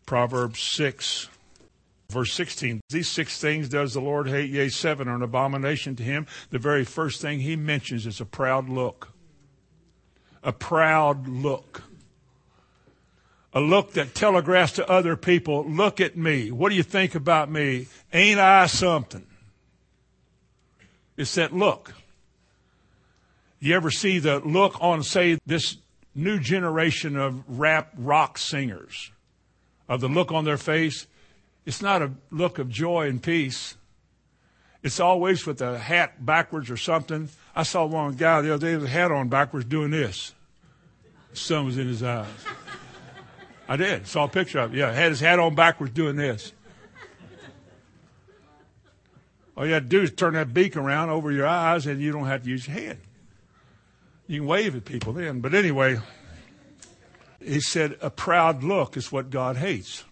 [0.04, 1.28] Proverbs 6,
[2.14, 2.80] verse 16.
[2.88, 6.26] These six things does the Lord hate, yea, seven are an abomination to him.
[6.50, 9.08] The very first thing he mentions is a proud look.
[10.42, 11.82] A proud look.
[13.52, 16.50] A look that telegraphs to other people, look at me.
[16.50, 17.88] What do you think about me?
[18.12, 19.26] Ain't I something?
[21.16, 21.94] It's that look.
[23.58, 25.78] You ever see the look on, say, this
[26.14, 29.10] new generation of rap rock singers,
[29.88, 31.06] of the look on their face?
[31.66, 33.76] It's not a look of joy and peace.
[34.82, 37.30] It's always with a hat backwards or something.
[37.56, 40.34] I saw one guy the other day with a hat on backwards doing this.
[41.30, 42.26] The sun was in his eyes.
[43.66, 44.06] I did.
[44.06, 44.78] Saw a picture of it.
[44.78, 46.52] Yeah, had his hat on backwards doing this.
[49.56, 52.12] All you have to do is turn that beak around over your eyes and you
[52.12, 52.98] don't have to use your hand.
[54.26, 55.40] You can wave at people then.
[55.40, 55.98] But anyway,
[57.40, 60.04] he said a proud look is what God hates.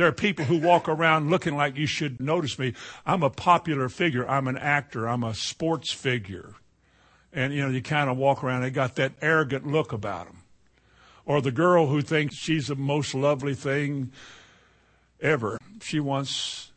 [0.00, 2.72] There are people who walk around looking like you should notice me.
[3.04, 4.26] I'm a popular figure.
[4.26, 5.06] I'm an actor.
[5.06, 6.54] I'm a sports figure.
[7.34, 10.38] And, you know, you kind of walk around, they got that arrogant look about them.
[11.26, 14.10] Or the girl who thinks she's the most lovely thing
[15.20, 15.58] ever.
[15.82, 16.72] She wants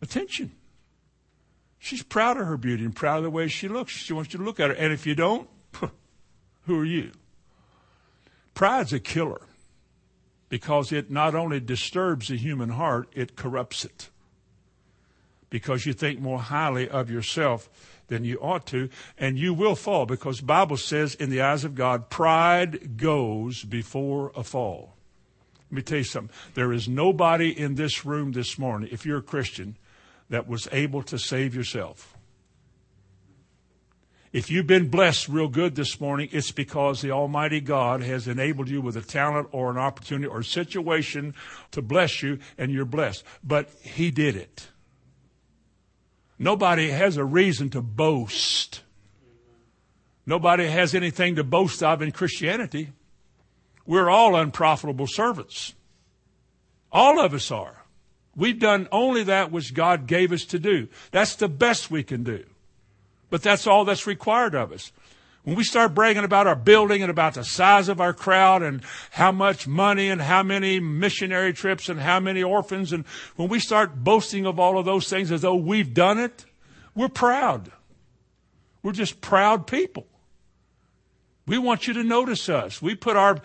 [0.00, 0.52] attention.
[1.80, 3.92] She's proud of her beauty and proud of the way she looks.
[3.92, 4.76] She wants you to look at her.
[4.76, 5.48] And if you don't,
[6.66, 7.10] who are you?
[8.54, 9.48] Pride's a killer
[10.52, 14.10] because it not only disturbs the human heart, it corrupts it.
[15.48, 17.70] Because you think more highly of yourself
[18.08, 21.64] than you ought to, and you will fall because the Bible says in the eyes
[21.64, 24.92] of God, pride goes before a fall.
[25.70, 26.36] Let me tell you something.
[26.52, 29.78] There is nobody in this room this morning, if you're a Christian,
[30.28, 32.14] that was able to save yourself.
[34.32, 38.70] If you've been blessed real good this morning, it's because the Almighty God has enabled
[38.70, 41.34] you with a talent or an opportunity or a situation
[41.72, 43.24] to bless you, and you're blessed.
[43.44, 44.68] But He did it.
[46.38, 48.82] Nobody has a reason to boast.
[50.24, 52.92] Nobody has anything to boast of in Christianity.
[53.84, 55.74] We're all unprofitable servants.
[56.90, 57.84] All of us are.
[58.34, 60.88] We've done only that which God gave us to do.
[61.10, 62.44] That's the best we can do.
[63.32, 64.92] But that's all that's required of us.
[65.44, 68.82] When we start bragging about our building and about the size of our crowd and
[69.10, 73.06] how much money and how many missionary trips and how many orphans, and
[73.36, 76.44] when we start boasting of all of those things as though we've done it,
[76.94, 77.72] we're proud.
[78.82, 80.06] We're just proud people.
[81.46, 82.82] We want you to notice us.
[82.82, 83.38] We put our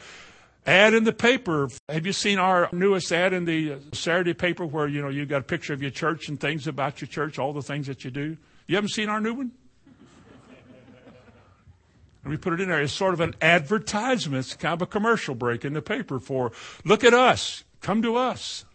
[0.66, 1.70] ad in the paper.
[1.88, 5.40] Have you seen our newest ad in the Saturday paper where, you know, you've got
[5.40, 8.12] a picture of your church and things about your church, all the things that you
[8.12, 8.36] do?
[8.68, 9.52] You haven't seen our new one?
[12.28, 12.82] We put it in there.
[12.82, 14.46] It's sort of an advertisement.
[14.46, 16.52] It's kind of a commercial break in the paper for,
[16.84, 17.64] look at us.
[17.82, 18.66] Come to us.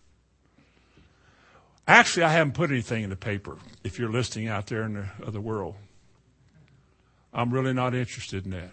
[1.87, 5.09] Actually, I haven't put anything in the paper if you're listening out there in the
[5.27, 5.75] other world.
[7.35, 8.71] I'm really not interested in that.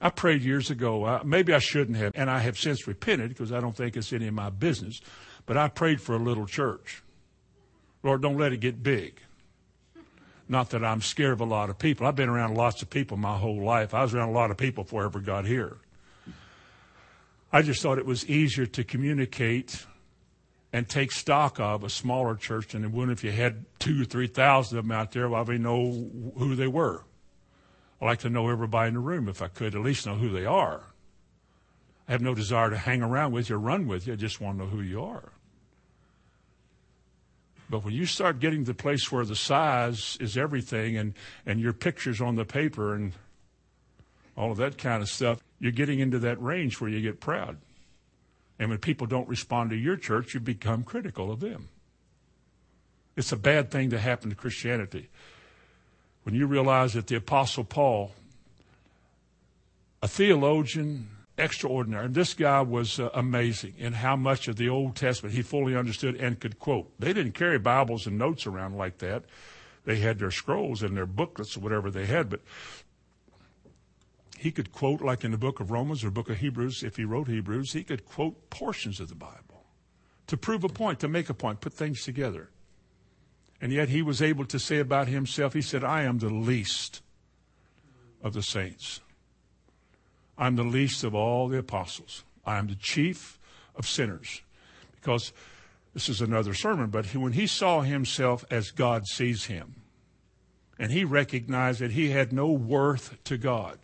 [0.00, 1.04] I prayed years ago.
[1.04, 4.12] Uh, maybe I shouldn't have, and I have since repented because I don't think it's
[4.12, 5.00] any of my business.
[5.44, 7.02] But I prayed for a little church.
[8.02, 9.20] Lord, don't let it get big.
[10.50, 12.08] Not that I'm scared of a lot of people.
[12.08, 13.94] I've been around lots of people my whole life.
[13.94, 15.76] I was around a lot of people before I ever got here.
[17.52, 19.86] I just thought it was easier to communicate
[20.72, 24.04] and take stock of a smaller church than it would if you had two or
[24.04, 25.28] three thousand of them out there.
[25.28, 27.04] Well, I know who they were.
[28.00, 30.30] I like to know everybody in the room if I could, at least know who
[30.30, 30.82] they are.
[32.08, 34.14] I have no desire to hang around with you or run with you.
[34.14, 35.30] I just want to know who you are.
[37.70, 41.14] But when you start getting to the place where the size is everything and,
[41.46, 43.12] and your picture's on the paper and
[44.36, 47.58] all of that kind of stuff, you're getting into that range where you get proud.
[48.58, 51.68] And when people don't respond to your church, you become critical of them.
[53.16, 55.08] It's a bad thing to happen to Christianity.
[56.24, 58.12] When you realize that the Apostle Paul,
[60.02, 61.08] a theologian,
[61.38, 65.42] extraordinary, and this guy was uh, amazing in how much of the Old Testament he
[65.42, 66.92] fully understood and could quote.
[66.98, 69.24] They didn't carry Bibles and notes around like that.
[69.84, 72.42] They had their scrolls and their booklets or whatever they had, but
[74.38, 77.04] he could quote, like in the book of Romans or book of Hebrews, if he
[77.04, 79.66] wrote Hebrews, he could quote portions of the Bible
[80.26, 82.50] to prove a point, to make a point, put things together.
[83.60, 87.02] And yet he was able to say about himself, he said, I am the least
[88.22, 89.00] of the saints.
[90.40, 92.24] I'm the least of all the apostles.
[92.46, 93.38] I am the chief
[93.76, 94.40] of sinners.
[94.96, 95.34] Because
[95.92, 99.74] this is another sermon, but when he saw himself as God sees him,
[100.78, 103.78] and he recognized that he had no worth to God,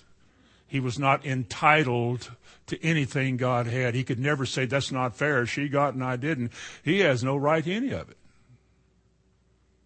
[0.66, 2.30] he was not entitled
[2.68, 3.94] to anything God had.
[3.94, 5.44] He could never say, That's not fair.
[5.44, 6.52] She got and I didn't.
[6.82, 8.16] He has no right to any of it.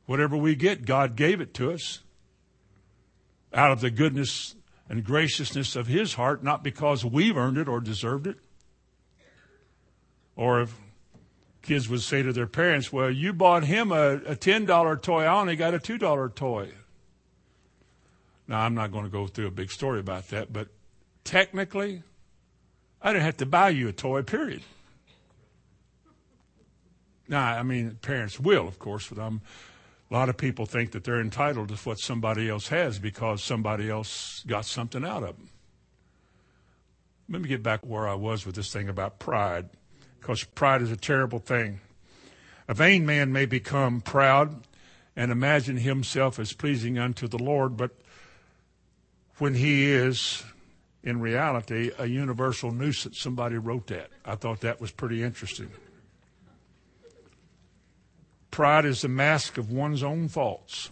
[0.07, 2.01] Whatever we get, God gave it to us
[3.53, 4.55] out of the goodness
[4.91, 8.36] and graciousness of His heart, not because we've earned it or deserved it.
[10.34, 10.74] Or if
[11.62, 15.41] kids would say to their parents, Well, you bought him a, a $10 toy, I
[15.41, 16.72] only got a $2 toy.
[18.49, 20.68] Now, I'm not going to go through a big story about that, but
[21.22, 22.03] technically,
[23.01, 24.62] I didn't have to buy you a toy, period.
[27.28, 29.41] Now, I mean, parents will, of course, but I'm,
[30.11, 33.88] a lot of people think that they're entitled to what somebody else has because somebody
[33.88, 35.48] else got something out of them.
[37.28, 39.68] Let me get back where I was with this thing about pride,
[40.18, 41.80] because pride is a terrible thing.
[42.66, 44.64] A vain man may become proud
[45.14, 47.92] and imagine himself as pleasing unto the Lord, but
[49.38, 50.42] when he is,
[51.02, 53.18] in reality, a universal nuisance.
[53.18, 54.11] Somebody wrote that.
[54.24, 55.70] I thought that was pretty interesting.
[58.61, 60.90] Pride is the mask of one's own faults.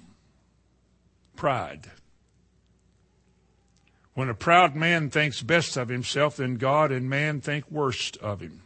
[1.37, 1.91] Pride.
[4.15, 8.41] When a proud man thinks best of himself, then God and man think worst of
[8.41, 8.63] him.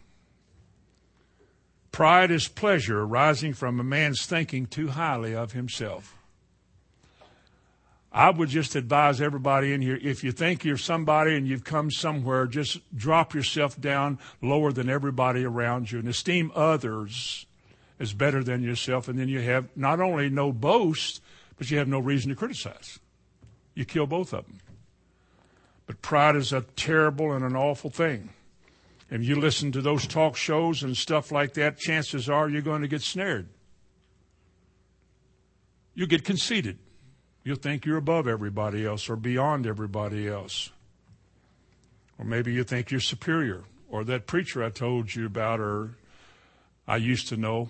[1.90, 6.16] Pride is pleasure arising from a man's thinking too highly of himself.
[8.12, 11.90] I would just advise everybody in here if you think you're somebody and you've come
[11.90, 17.46] somewhere, just drop yourself down lower than everybody around you and esteem others
[18.02, 19.06] as better than yourself.
[19.06, 21.22] And then you have not only no boast,
[21.56, 22.98] but you have no reason to criticize.
[23.74, 24.58] You kill both of them.
[25.86, 28.30] But pride is a terrible and an awful thing.
[29.08, 32.82] If you listen to those talk shows and stuff like that, chances are you're going
[32.82, 33.48] to get snared.
[35.94, 36.78] You get conceited.
[37.44, 40.70] You'll think you're above everybody else or beyond everybody else.
[42.18, 43.62] Or maybe you think you're superior.
[43.88, 45.90] Or that preacher I told you about, or
[46.88, 47.68] I used to know,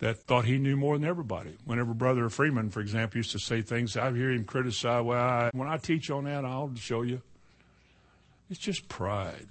[0.00, 1.56] that thought he knew more than everybody.
[1.64, 5.50] Whenever Brother Freeman, for example, used to say things, I hear him criticize, well, I,
[5.52, 7.22] when I teach on that, I'll show you.
[8.50, 9.48] It's just pride.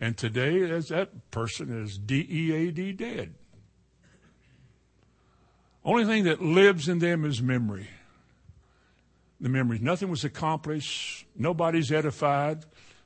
[0.00, 3.34] And today, as that person is D E A D dead.
[5.84, 7.88] Only thing that lives in them is memory
[9.44, 9.82] the memories.
[9.82, 11.26] Nothing was accomplished.
[11.36, 12.64] Nobody's edified.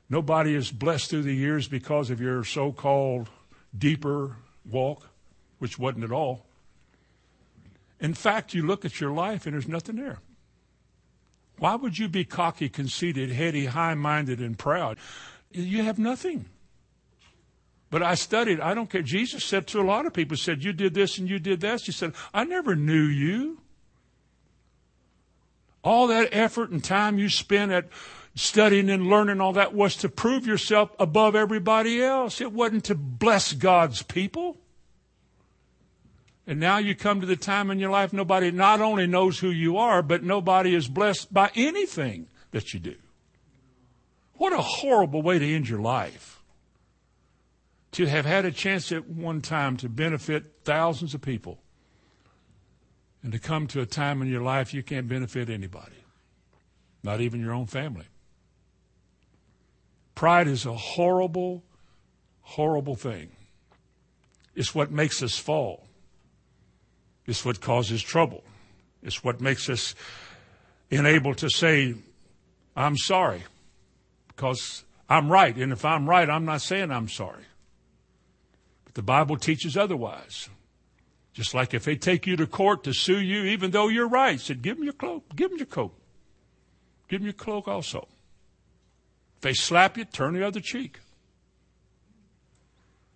[0.09, 3.29] Nobody is blessed through the years because of your so called
[3.77, 5.09] deeper walk,
[5.59, 6.45] which wasn't at all.
[7.99, 10.19] In fact, you look at your life and there's nothing there.
[11.57, 14.97] Why would you be cocky, conceited, heady, high minded, and proud?
[15.51, 16.45] You have nothing.
[17.89, 18.61] But I studied.
[18.61, 19.01] I don't care.
[19.01, 21.81] Jesus said to a lot of people, said, You did this and you did that.
[21.81, 23.61] He said, I never knew you.
[25.83, 27.87] All that effort and time you spent at
[28.35, 32.41] studying and learning all that was to prove yourself above everybody else.
[32.41, 34.57] It wasn't to bless God's people.
[36.49, 39.51] And now you come to the time in your life nobody not only knows who
[39.51, 42.95] you are, but nobody is blessed by anything that you do.
[44.33, 46.41] What a horrible way to end your life.
[47.91, 51.59] To have had a chance at one time to benefit thousands of people
[53.21, 56.03] and to come to a time in your life you can't benefit anybody,
[57.03, 58.07] not even your own family.
[60.15, 61.63] Pride is a horrible,
[62.41, 63.29] horrible thing.
[64.55, 65.88] It's what makes us fall.
[67.29, 68.43] It's what causes trouble.
[69.03, 69.93] It's what makes us
[70.89, 71.93] unable to say,
[72.75, 73.43] I'm sorry,
[74.29, 75.55] because I'm right.
[75.55, 77.43] And if I'm right, I'm not saying I'm sorry.
[78.83, 80.49] But the Bible teaches otherwise.
[81.33, 84.39] Just like if they take you to court to sue you, even though you're right,
[84.39, 85.93] said, give them your cloak, give them your coat.
[87.09, 88.07] Give them your cloak also.
[89.35, 90.99] If they slap you, turn the other cheek.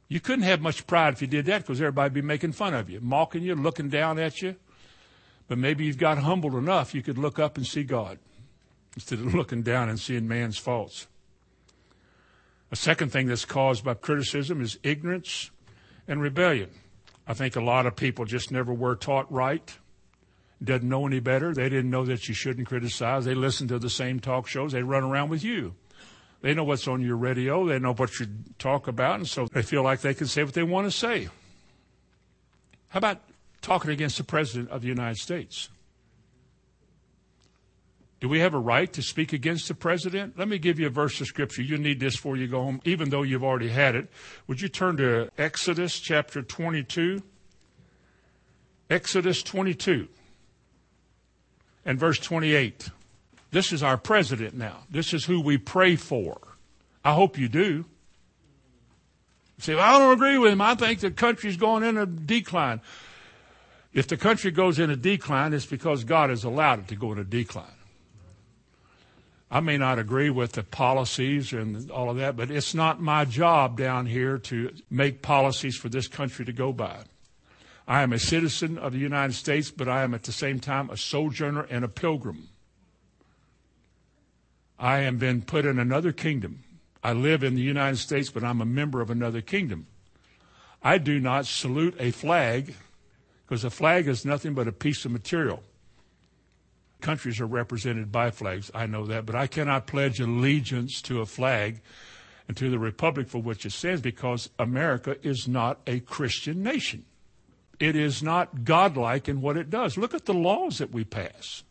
[0.08, 2.90] You couldn't have much pride if you did that because everybody'd be making fun of
[2.90, 4.56] you, mocking you, looking down at you.
[5.48, 8.20] But maybe you've got humbled enough you could look up and see God
[8.96, 11.08] instead of looking down and seeing man's faults.
[12.72, 15.52] A second thing that's caused by criticism is ignorance
[16.08, 16.72] and rebellion.
[17.28, 19.78] I think a lot of people just never were taught right.
[20.64, 21.54] Doesn't know any better.
[21.54, 23.26] They didn't know that you shouldn't criticize.
[23.26, 24.72] They listen to the same talk shows.
[24.72, 25.76] They run around with you.
[26.44, 27.66] They know what's on your radio.
[27.66, 28.28] They know what you
[28.60, 31.30] talk about, and so they feel like they can say what they want to say.
[32.90, 33.22] How about
[33.62, 35.70] talking against the President of the United States?
[38.20, 40.38] Do we have a right to speak against the president?
[40.38, 41.62] Let me give you a verse of scripture.
[41.62, 44.10] You need this before you go home, even though you've already had it.
[44.48, 47.22] Would you turn to Exodus chapter 22?
[48.90, 50.08] Exodus 22
[51.86, 52.90] and verse 28.
[53.54, 54.80] This is our president now.
[54.90, 56.40] This is who we pray for.
[57.06, 57.86] I hope you do.
[59.68, 60.60] Well, I don't agree with him.
[60.60, 62.82] I think the country's going in a decline.
[63.94, 67.12] If the country goes in a decline, it's because God has allowed it to go
[67.12, 67.78] in a decline.
[69.52, 73.24] I may not agree with the policies and all of that, but it's not my
[73.24, 77.04] job down here to make policies for this country to go by.
[77.88, 80.90] I am a citizen of the United States, but I am at the same time
[80.90, 82.50] a sojourner and a pilgrim.
[84.80, 86.64] I have been put in another kingdom.
[87.04, 89.88] I live in the United States, but I'm a member of another kingdom.
[90.82, 92.76] I do not salute a flag
[93.46, 95.64] because a flag is nothing but a piece of material
[97.04, 98.72] countries are represented by flags.
[98.74, 101.82] I know that, but I cannot pledge allegiance to a flag
[102.48, 107.06] and to the republic for which it stands because America is not a Christian nation.
[107.80, 109.98] It is not godlike in what it does.
[109.98, 111.64] Look at the laws that we pass.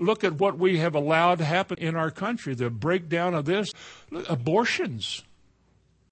[0.00, 3.72] Look at what we have allowed to happen in our country, the breakdown of this.
[4.10, 5.22] Look, abortions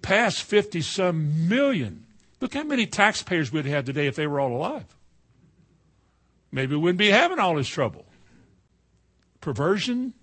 [0.03, 2.07] past 50 some million.
[2.41, 4.85] Look how many taxpayers we'd have today if they were all alive.
[6.53, 8.07] Maybe we wouldn't be having all this trouble.
[9.41, 10.15] Perversion,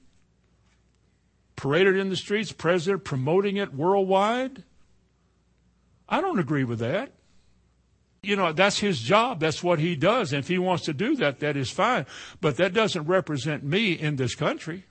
[1.56, 4.64] paraded in the streets, president promoting it worldwide.
[6.08, 7.12] I don't agree with that.
[8.24, 9.42] You know, that's his job.
[9.42, 10.32] That's what he does.
[10.32, 12.06] And if he wants to do that, that is fine.
[12.40, 14.86] But that doesn't represent me in this country.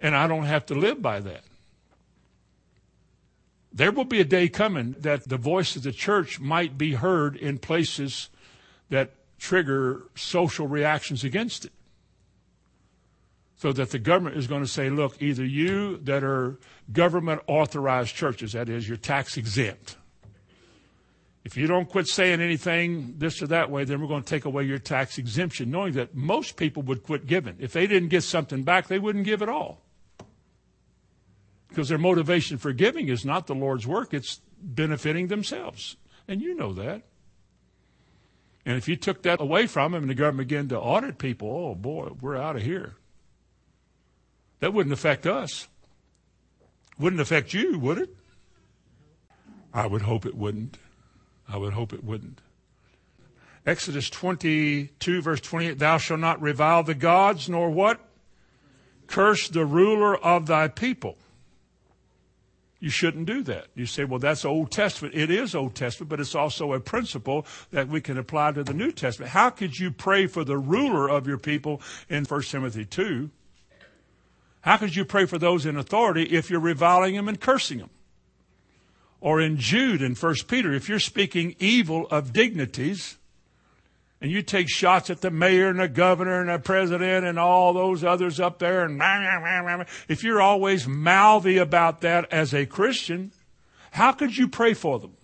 [0.00, 1.44] And I don't have to live by that.
[3.72, 7.36] There will be a day coming that the voice of the church might be heard
[7.36, 8.28] in places
[8.90, 11.72] that trigger social reactions against it.
[13.56, 16.58] So that the government is going to say, look, either you that are
[16.92, 19.96] government authorized churches, that is, you're tax exempt.
[21.48, 24.44] If you don't quit saying anything this or that way, then we're going to take
[24.44, 27.56] away your tax exemption, knowing that most people would quit giving.
[27.58, 29.80] If they didn't get something back, they wouldn't give at all.
[31.70, 35.96] Because their motivation for giving is not the Lord's work, it's benefiting themselves.
[36.28, 37.04] And you know that.
[38.66, 41.48] And if you took that away from them and the government began to audit people,
[41.48, 42.96] oh boy, we're out of here.
[44.60, 45.66] That wouldn't affect us.
[46.98, 48.14] Wouldn't affect you, would it?
[49.72, 50.76] I would hope it wouldn't.
[51.48, 52.40] I would hope it wouldn't.
[53.66, 58.00] Exodus 22, verse 28 Thou shalt not revile the gods, nor what?
[59.06, 61.16] Curse the ruler of thy people.
[62.80, 63.66] You shouldn't do that.
[63.74, 65.14] You say, well, that's Old Testament.
[65.14, 68.74] It is Old Testament, but it's also a principle that we can apply to the
[68.74, 69.32] New Testament.
[69.32, 73.30] How could you pray for the ruler of your people in 1 Timothy 2?
[74.60, 77.90] How could you pray for those in authority if you're reviling them and cursing them?
[79.20, 83.18] Or in Jude and 1 Peter, if you're speaking evil of dignities,
[84.20, 87.72] and you take shots at the mayor and the governor and the president and all
[87.72, 89.00] those others up there and
[90.08, 93.32] if you're always mouthy about that as a Christian,
[93.92, 95.16] how could you pray for them?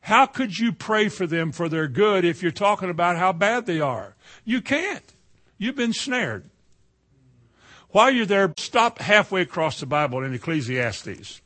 [0.00, 3.66] How could you pray for them for their good if you're talking about how bad
[3.66, 4.14] they are?
[4.44, 5.14] You can't.
[5.56, 6.50] You've been snared.
[7.88, 11.40] While you're there, stop halfway across the Bible in Ecclesiastes.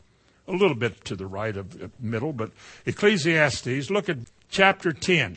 [0.48, 2.50] A little bit to the right of middle, but
[2.86, 4.16] Ecclesiastes, look at
[4.48, 5.36] chapter 10.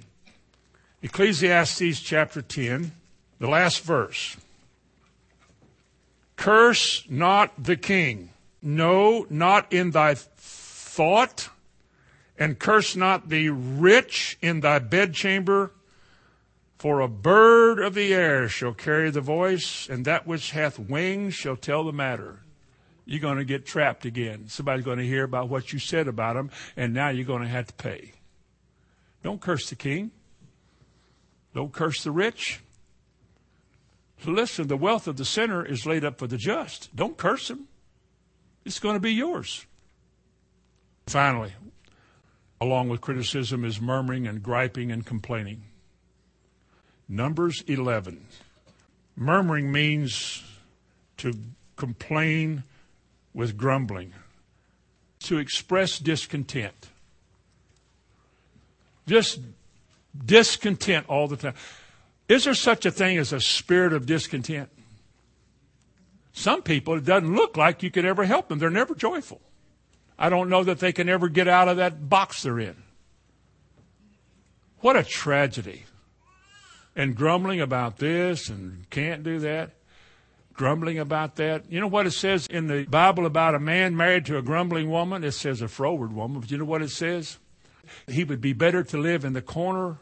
[1.04, 2.94] Ecclesiastes chapter 10,
[3.40, 4.38] the last verse.
[6.38, 8.30] Curse not the king.
[8.62, 11.50] No, not in thy thought,
[12.38, 15.72] and curse not the rich in thy bedchamber.
[16.78, 21.36] For a bird of the air shall carry the voice, and that which hath wings
[21.36, 22.40] shall tell the matter.
[23.12, 24.46] You're going to get trapped again.
[24.48, 27.48] Somebody's going to hear about what you said about them, and now you're going to
[27.50, 28.14] have to pay.
[29.22, 30.12] Don't curse the king.
[31.54, 32.62] Don't curse the rich.
[34.26, 36.96] Listen, the wealth of the sinner is laid up for the just.
[36.96, 37.68] Don't curse him.
[38.64, 39.66] It's going to be yours.
[41.06, 41.52] Finally,
[42.62, 45.64] along with criticism is murmuring and griping and complaining.
[47.10, 48.26] Numbers 11.
[49.18, 50.44] Murmuring means
[51.18, 51.34] to
[51.76, 52.64] complain
[53.34, 54.14] with grumbling,
[55.22, 56.90] to express discontent.
[59.08, 59.40] Just
[60.26, 61.54] discontent all the time.
[62.28, 64.70] Is there such a thing as a spirit of discontent?
[66.34, 68.60] Some people, it doesn't look like you could ever help them.
[68.60, 69.42] They're never joyful.
[70.18, 72.76] I don't know that they can ever get out of that box they're in.
[74.80, 75.86] What a tragedy.
[76.96, 79.72] And grumbling about this and can't do that.
[80.54, 81.72] Grumbling about that.
[81.72, 84.90] You know what it says in the Bible about a man married to a grumbling
[84.90, 85.24] woman?
[85.24, 86.42] It says a froward woman.
[86.42, 87.38] But you know what it says?
[88.08, 89.98] He would be better to live in the corner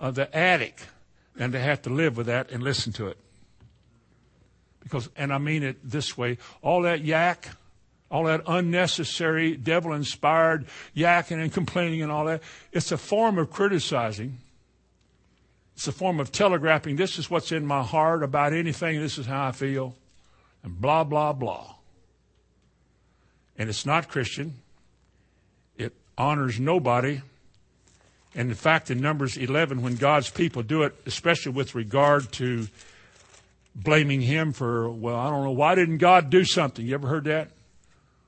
[0.00, 0.80] of the attic
[1.34, 3.18] than to have to live with that and listen to it.
[4.82, 7.48] Because, and I mean it this way, all that yak,
[8.10, 13.50] all that unnecessary devil inspired yakking and complaining and all that, it's a form of
[13.50, 14.38] criticizing.
[15.74, 19.26] It's a form of telegraphing, this is what's in my heart about anything, this is
[19.26, 19.96] how I feel,
[20.62, 21.74] and blah, blah, blah.
[23.58, 24.54] And it's not Christian.
[25.76, 27.22] It honors nobody.
[28.34, 32.68] And in fact, in Numbers 11, when God's people do it, especially with regard to
[33.74, 36.84] blaming Him for, well, I don't know, why didn't God do something?
[36.84, 37.50] You ever heard that?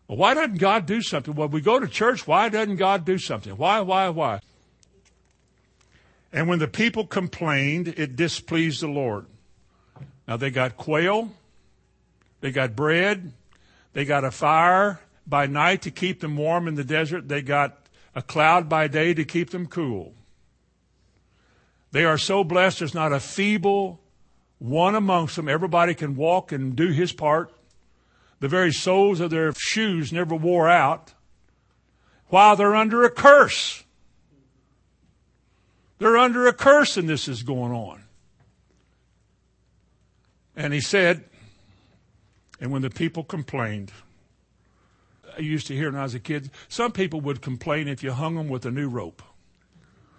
[0.07, 1.34] Well, why doesn't God do something?
[1.34, 3.57] Well, we go to church, why doesn't God do something?
[3.57, 4.40] Why, why, why?
[6.37, 9.24] And when the people complained, it displeased the Lord.
[10.28, 11.32] Now they got quail,
[12.43, 13.32] they got bread,
[13.95, 17.78] they got a fire by night to keep them warm in the desert, they got
[18.14, 20.12] a cloud by day to keep them cool.
[21.93, 24.03] They are so blessed there's not a feeble
[24.59, 25.49] one amongst them.
[25.49, 27.51] Everybody can walk and do his part.
[28.41, 31.14] The very soles of their shoes never wore out
[32.26, 33.86] while they're under a curse.
[35.99, 38.03] They're under a curse and this is going on.
[40.55, 41.24] And he said,
[42.61, 43.92] and when the people complained,
[45.36, 48.12] I used to hear when I was a kid, some people would complain if you
[48.12, 49.22] hung them with a new rope.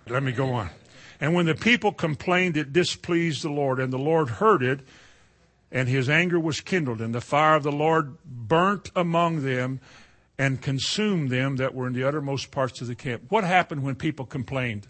[0.08, 0.70] Let me go on.
[1.20, 4.82] And when the people complained, it displeased the Lord, and the Lord heard it,
[5.72, 9.80] and his anger was kindled, and the fire of the Lord burnt among them
[10.38, 13.24] and consumed them that were in the uttermost parts of the camp.
[13.30, 14.88] What happened when people complained?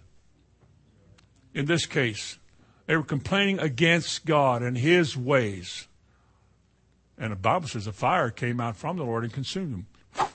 [1.57, 2.37] In this case,
[2.85, 5.87] they were complaining against God and his ways.
[7.17, 10.27] And the Bible says a fire came out from the Lord and consumed them.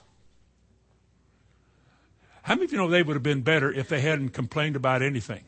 [2.43, 5.01] How many of you know they would have been better if they hadn't complained about
[5.01, 5.45] anything?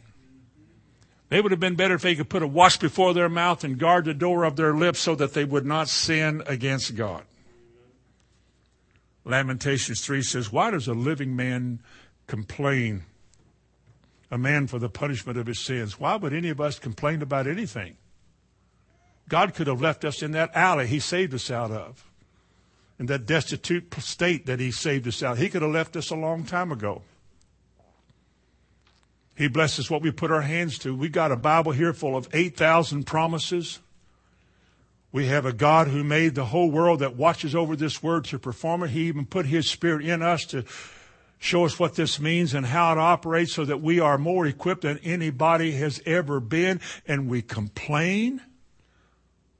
[1.28, 3.76] They would have been better if they could put a watch before their mouth and
[3.76, 7.24] guard the door of their lips so that they would not sin against God.
[9.24, 11.80] Lamentations 3 says, Why does a living man
[12.28, 13.02] complain?
[14.30, 16.00] A man for the punishment of his sins.
[16.00, 17.96] Why would any of us complain about anything?
[19.28, 22.04] God could have left us in that alley he saved us out of
[22.98, 25.38] in that destitute state that he saved us out.
[25.38, 27.02] He could have left us a long time ago.
[29.36, 30.94] He blesses what we put our hands to.
[30.94, 33.80] We got a Bible here full of 8,000 promises.
[35.10, 38.38] We have a God who made the whole world that watches over this word to
[38.38, 38.90] perform it.
[38.90, 40.64] He even put his spirit in us to
[41.44, 44.82] show us what this means and how it operates so that we are more equipped
[44.82, 46.80] than anybody has ever been.
[47.06, 48.40] And we complain.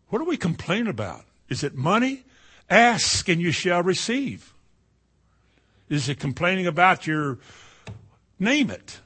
[0.08, 1.24] What do we complain about?
[1.48, 2.24] Is it money?
[2.70, 4.54] Ask and you shall receive.
[5.90, 7.38] Is it complaining about your,
[8.38, 9.00] name it.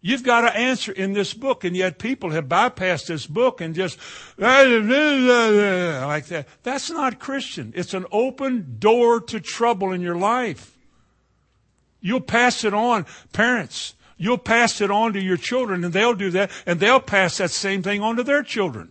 [0.00, 3.74] You've got to answer in this book, and yet people have bypassed this book and
[3.74, 3.98] just
[4.38, 4.66] like
[6.26, 6.46] that.
[6.62, 7.72] That's not Christian.
[7.74, 10.77] It's an open door to trouble in your life.
[12.00, 13.94] You'll pass it on, parents.
[14.16, 17.50] You'll pass it on to your children, and they'll do that, and they'll pass that
[17.50, 18.90] same thing on to their children.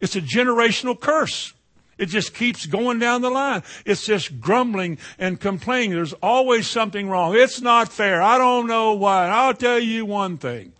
[0.00, 1.52] It's a generational curse.
[1.98, 3.62] It just keeps going down the line.
[3.84, 5.90] It's just grumbling and complaining.
[5.90, 7.34] There's always something wrong.
[7.36, 8.22] It's not fair.
[8.22, 9.26] I don't know why.
[9.26, 10.72] I'll tell you one thing.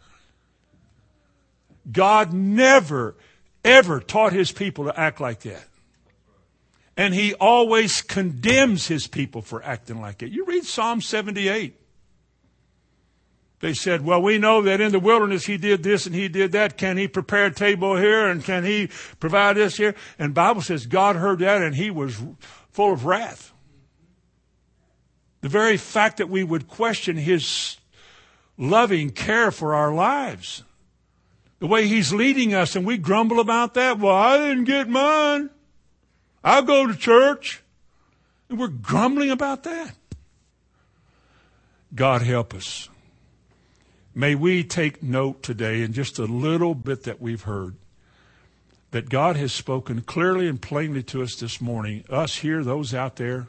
[1.90, 3.16] God never,
[3.64, 5.64] ever taught his people to act like that.
[6.98, 10.32] And he always condemns his people for acting like it.
[10.32, 11.80] You read Psalm 78.
[13.60, 16.50] They said, well, we know that in the wilderness he did this and he did
[16.52, 16.76] that.
[16.76, 18.88] Can he prepare a table here and can he
[19.20, 19.94] provide this here?
[20.18, 22.20] And Bible says God heard that and he was
[22.70, 23.52] full of wrath.
[25.40, 27.76] The very fact that we would question his
[28.56, 30.64] loving care for our lives.
[31.60, 34.00] The way he's leading us and we grumble about that.
[34.00, 35.50] Well, I didn't get mine.
[36.42, 37.62] I'll go to church.
[38.48, 39.94] And we're grumbling about that.
[41.94, 42.88] God help us.
[44.14, 47.76] May we take note today in just a little bit that we've heard
[48.90, 53.16] that God has spoken clearly and plainly to us this morning, us here, those out
[53.16, 53.48] there,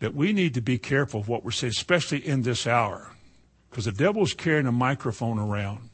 [0.00, 3.12] that we need to be careful of what we're saying, especially in this hour,
[3.70, 5.88] because the devil's carrying a microphone around.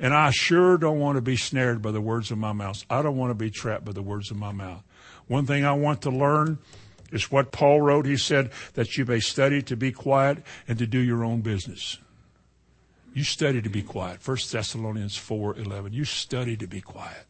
[0.00, 2.84] And I sure don't want to be snared by the words of my mouth.
[2.88, 4.82] I don't want to be trapped by the words of my mouth.
[5.26, 6.58] One thing I want to learn
[7.12, 8.06] is what Paul wrote.
[8.06, 11.98] He said that you may study to be quiet and to do your own business.
[13.12, 14.26] You study to be quiet.
[14.26, 15.92] 1 Thessalonians 4:11.
[15.92, 17.26] You study to be quiet.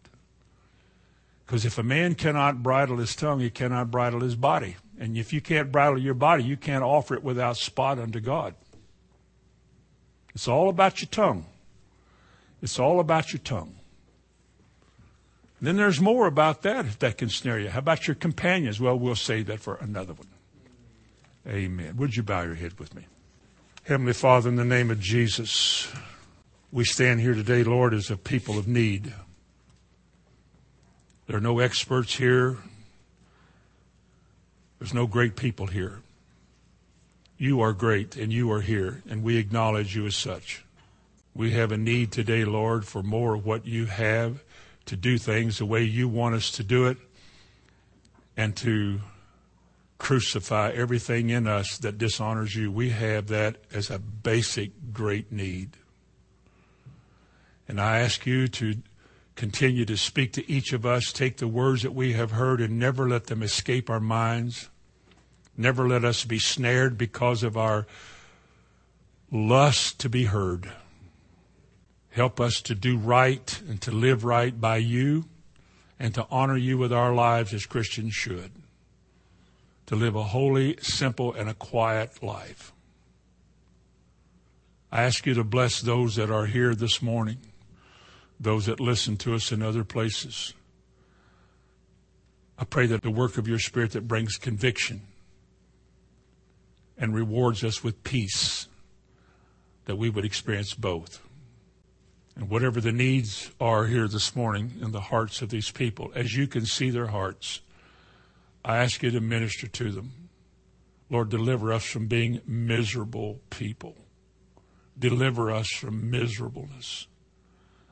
[1.44, 4.76] Because if a man cannot bridle his tongue, he cannot bridle his body.
[5.00, 8.54] And if you can't bridle your body, you can't offer it without spot unto God.
[10.32, 11.46] It's all about your tongue.
[12.62, 13.74] It's all about your tongue.
[15.62, 17.68] Then there's more about that if that can snare you.
[17.68, 18.80] How about your companions?
[18.80, 20.28] Well, we'll save that for another one.
[21.46, 21.96] Amen.
[21.96, 23.06] Would you bow your head with me?
[23.84, 25.90] Heavenly Father, in the name of Jesus,
[26.72, 29.12] we stand here today, Lord, as a people of need.
[31.26, 32.56] There are no experts here.
[34.78, 36.00] There's no great people here.
[37.36, 40.64] You are great and you are here, and we acknowledge you as such.
[41.34, 44.42] We have a need today, Lord, for more of what you have
[44.86, 46.98] to do things the way you want us to do it
[48.36, 49.00] and to
[49.98, 52.72] crucify everything in us that dishonors you.
[52.72, 55.76] We have that as a basic great need.
[57.68, 58.76] And I ask you to
[59.36, 62.78] continue to speak to each of us, take the words that we have heard and
[62.78, 64.68] never let them escape our minds.
[65.56, 67.86] Never let us be snared because of our
[69.30, 70.72] lust to be heard.
[72.10, 75.24] Help us to do right and to live right by you
[75.98, 78.50] and to honor you with our lives as Christians should
[79.90, 82.72] to live a holy, simple, and a quiet life.
[84.92, 87.38] I ask you to bless those that are here this morning,
[88.38, 90.54] those that listen to us in other places.
[92.56, 95.00] I pray that the work of your Spirit that brings conviction
[96.96, 98.68] and rewards us with peace,
[99.86, 101.20] that we would experience both.
[102.36, 106.34] And whatever the needs are here this morning in the hearts of these people, as
[106.34, 107.60] you can see their hearts,
[108.64, 110.12] I ask you to minister to them.
[111.10, 113.96] Lord, deliver us from being miserable people.
[114.98, 117.06] Deliver us from miserableness.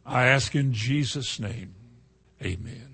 [0.06, 1.74] I ask in Jesus' name,
[2.42, 2.87] amen.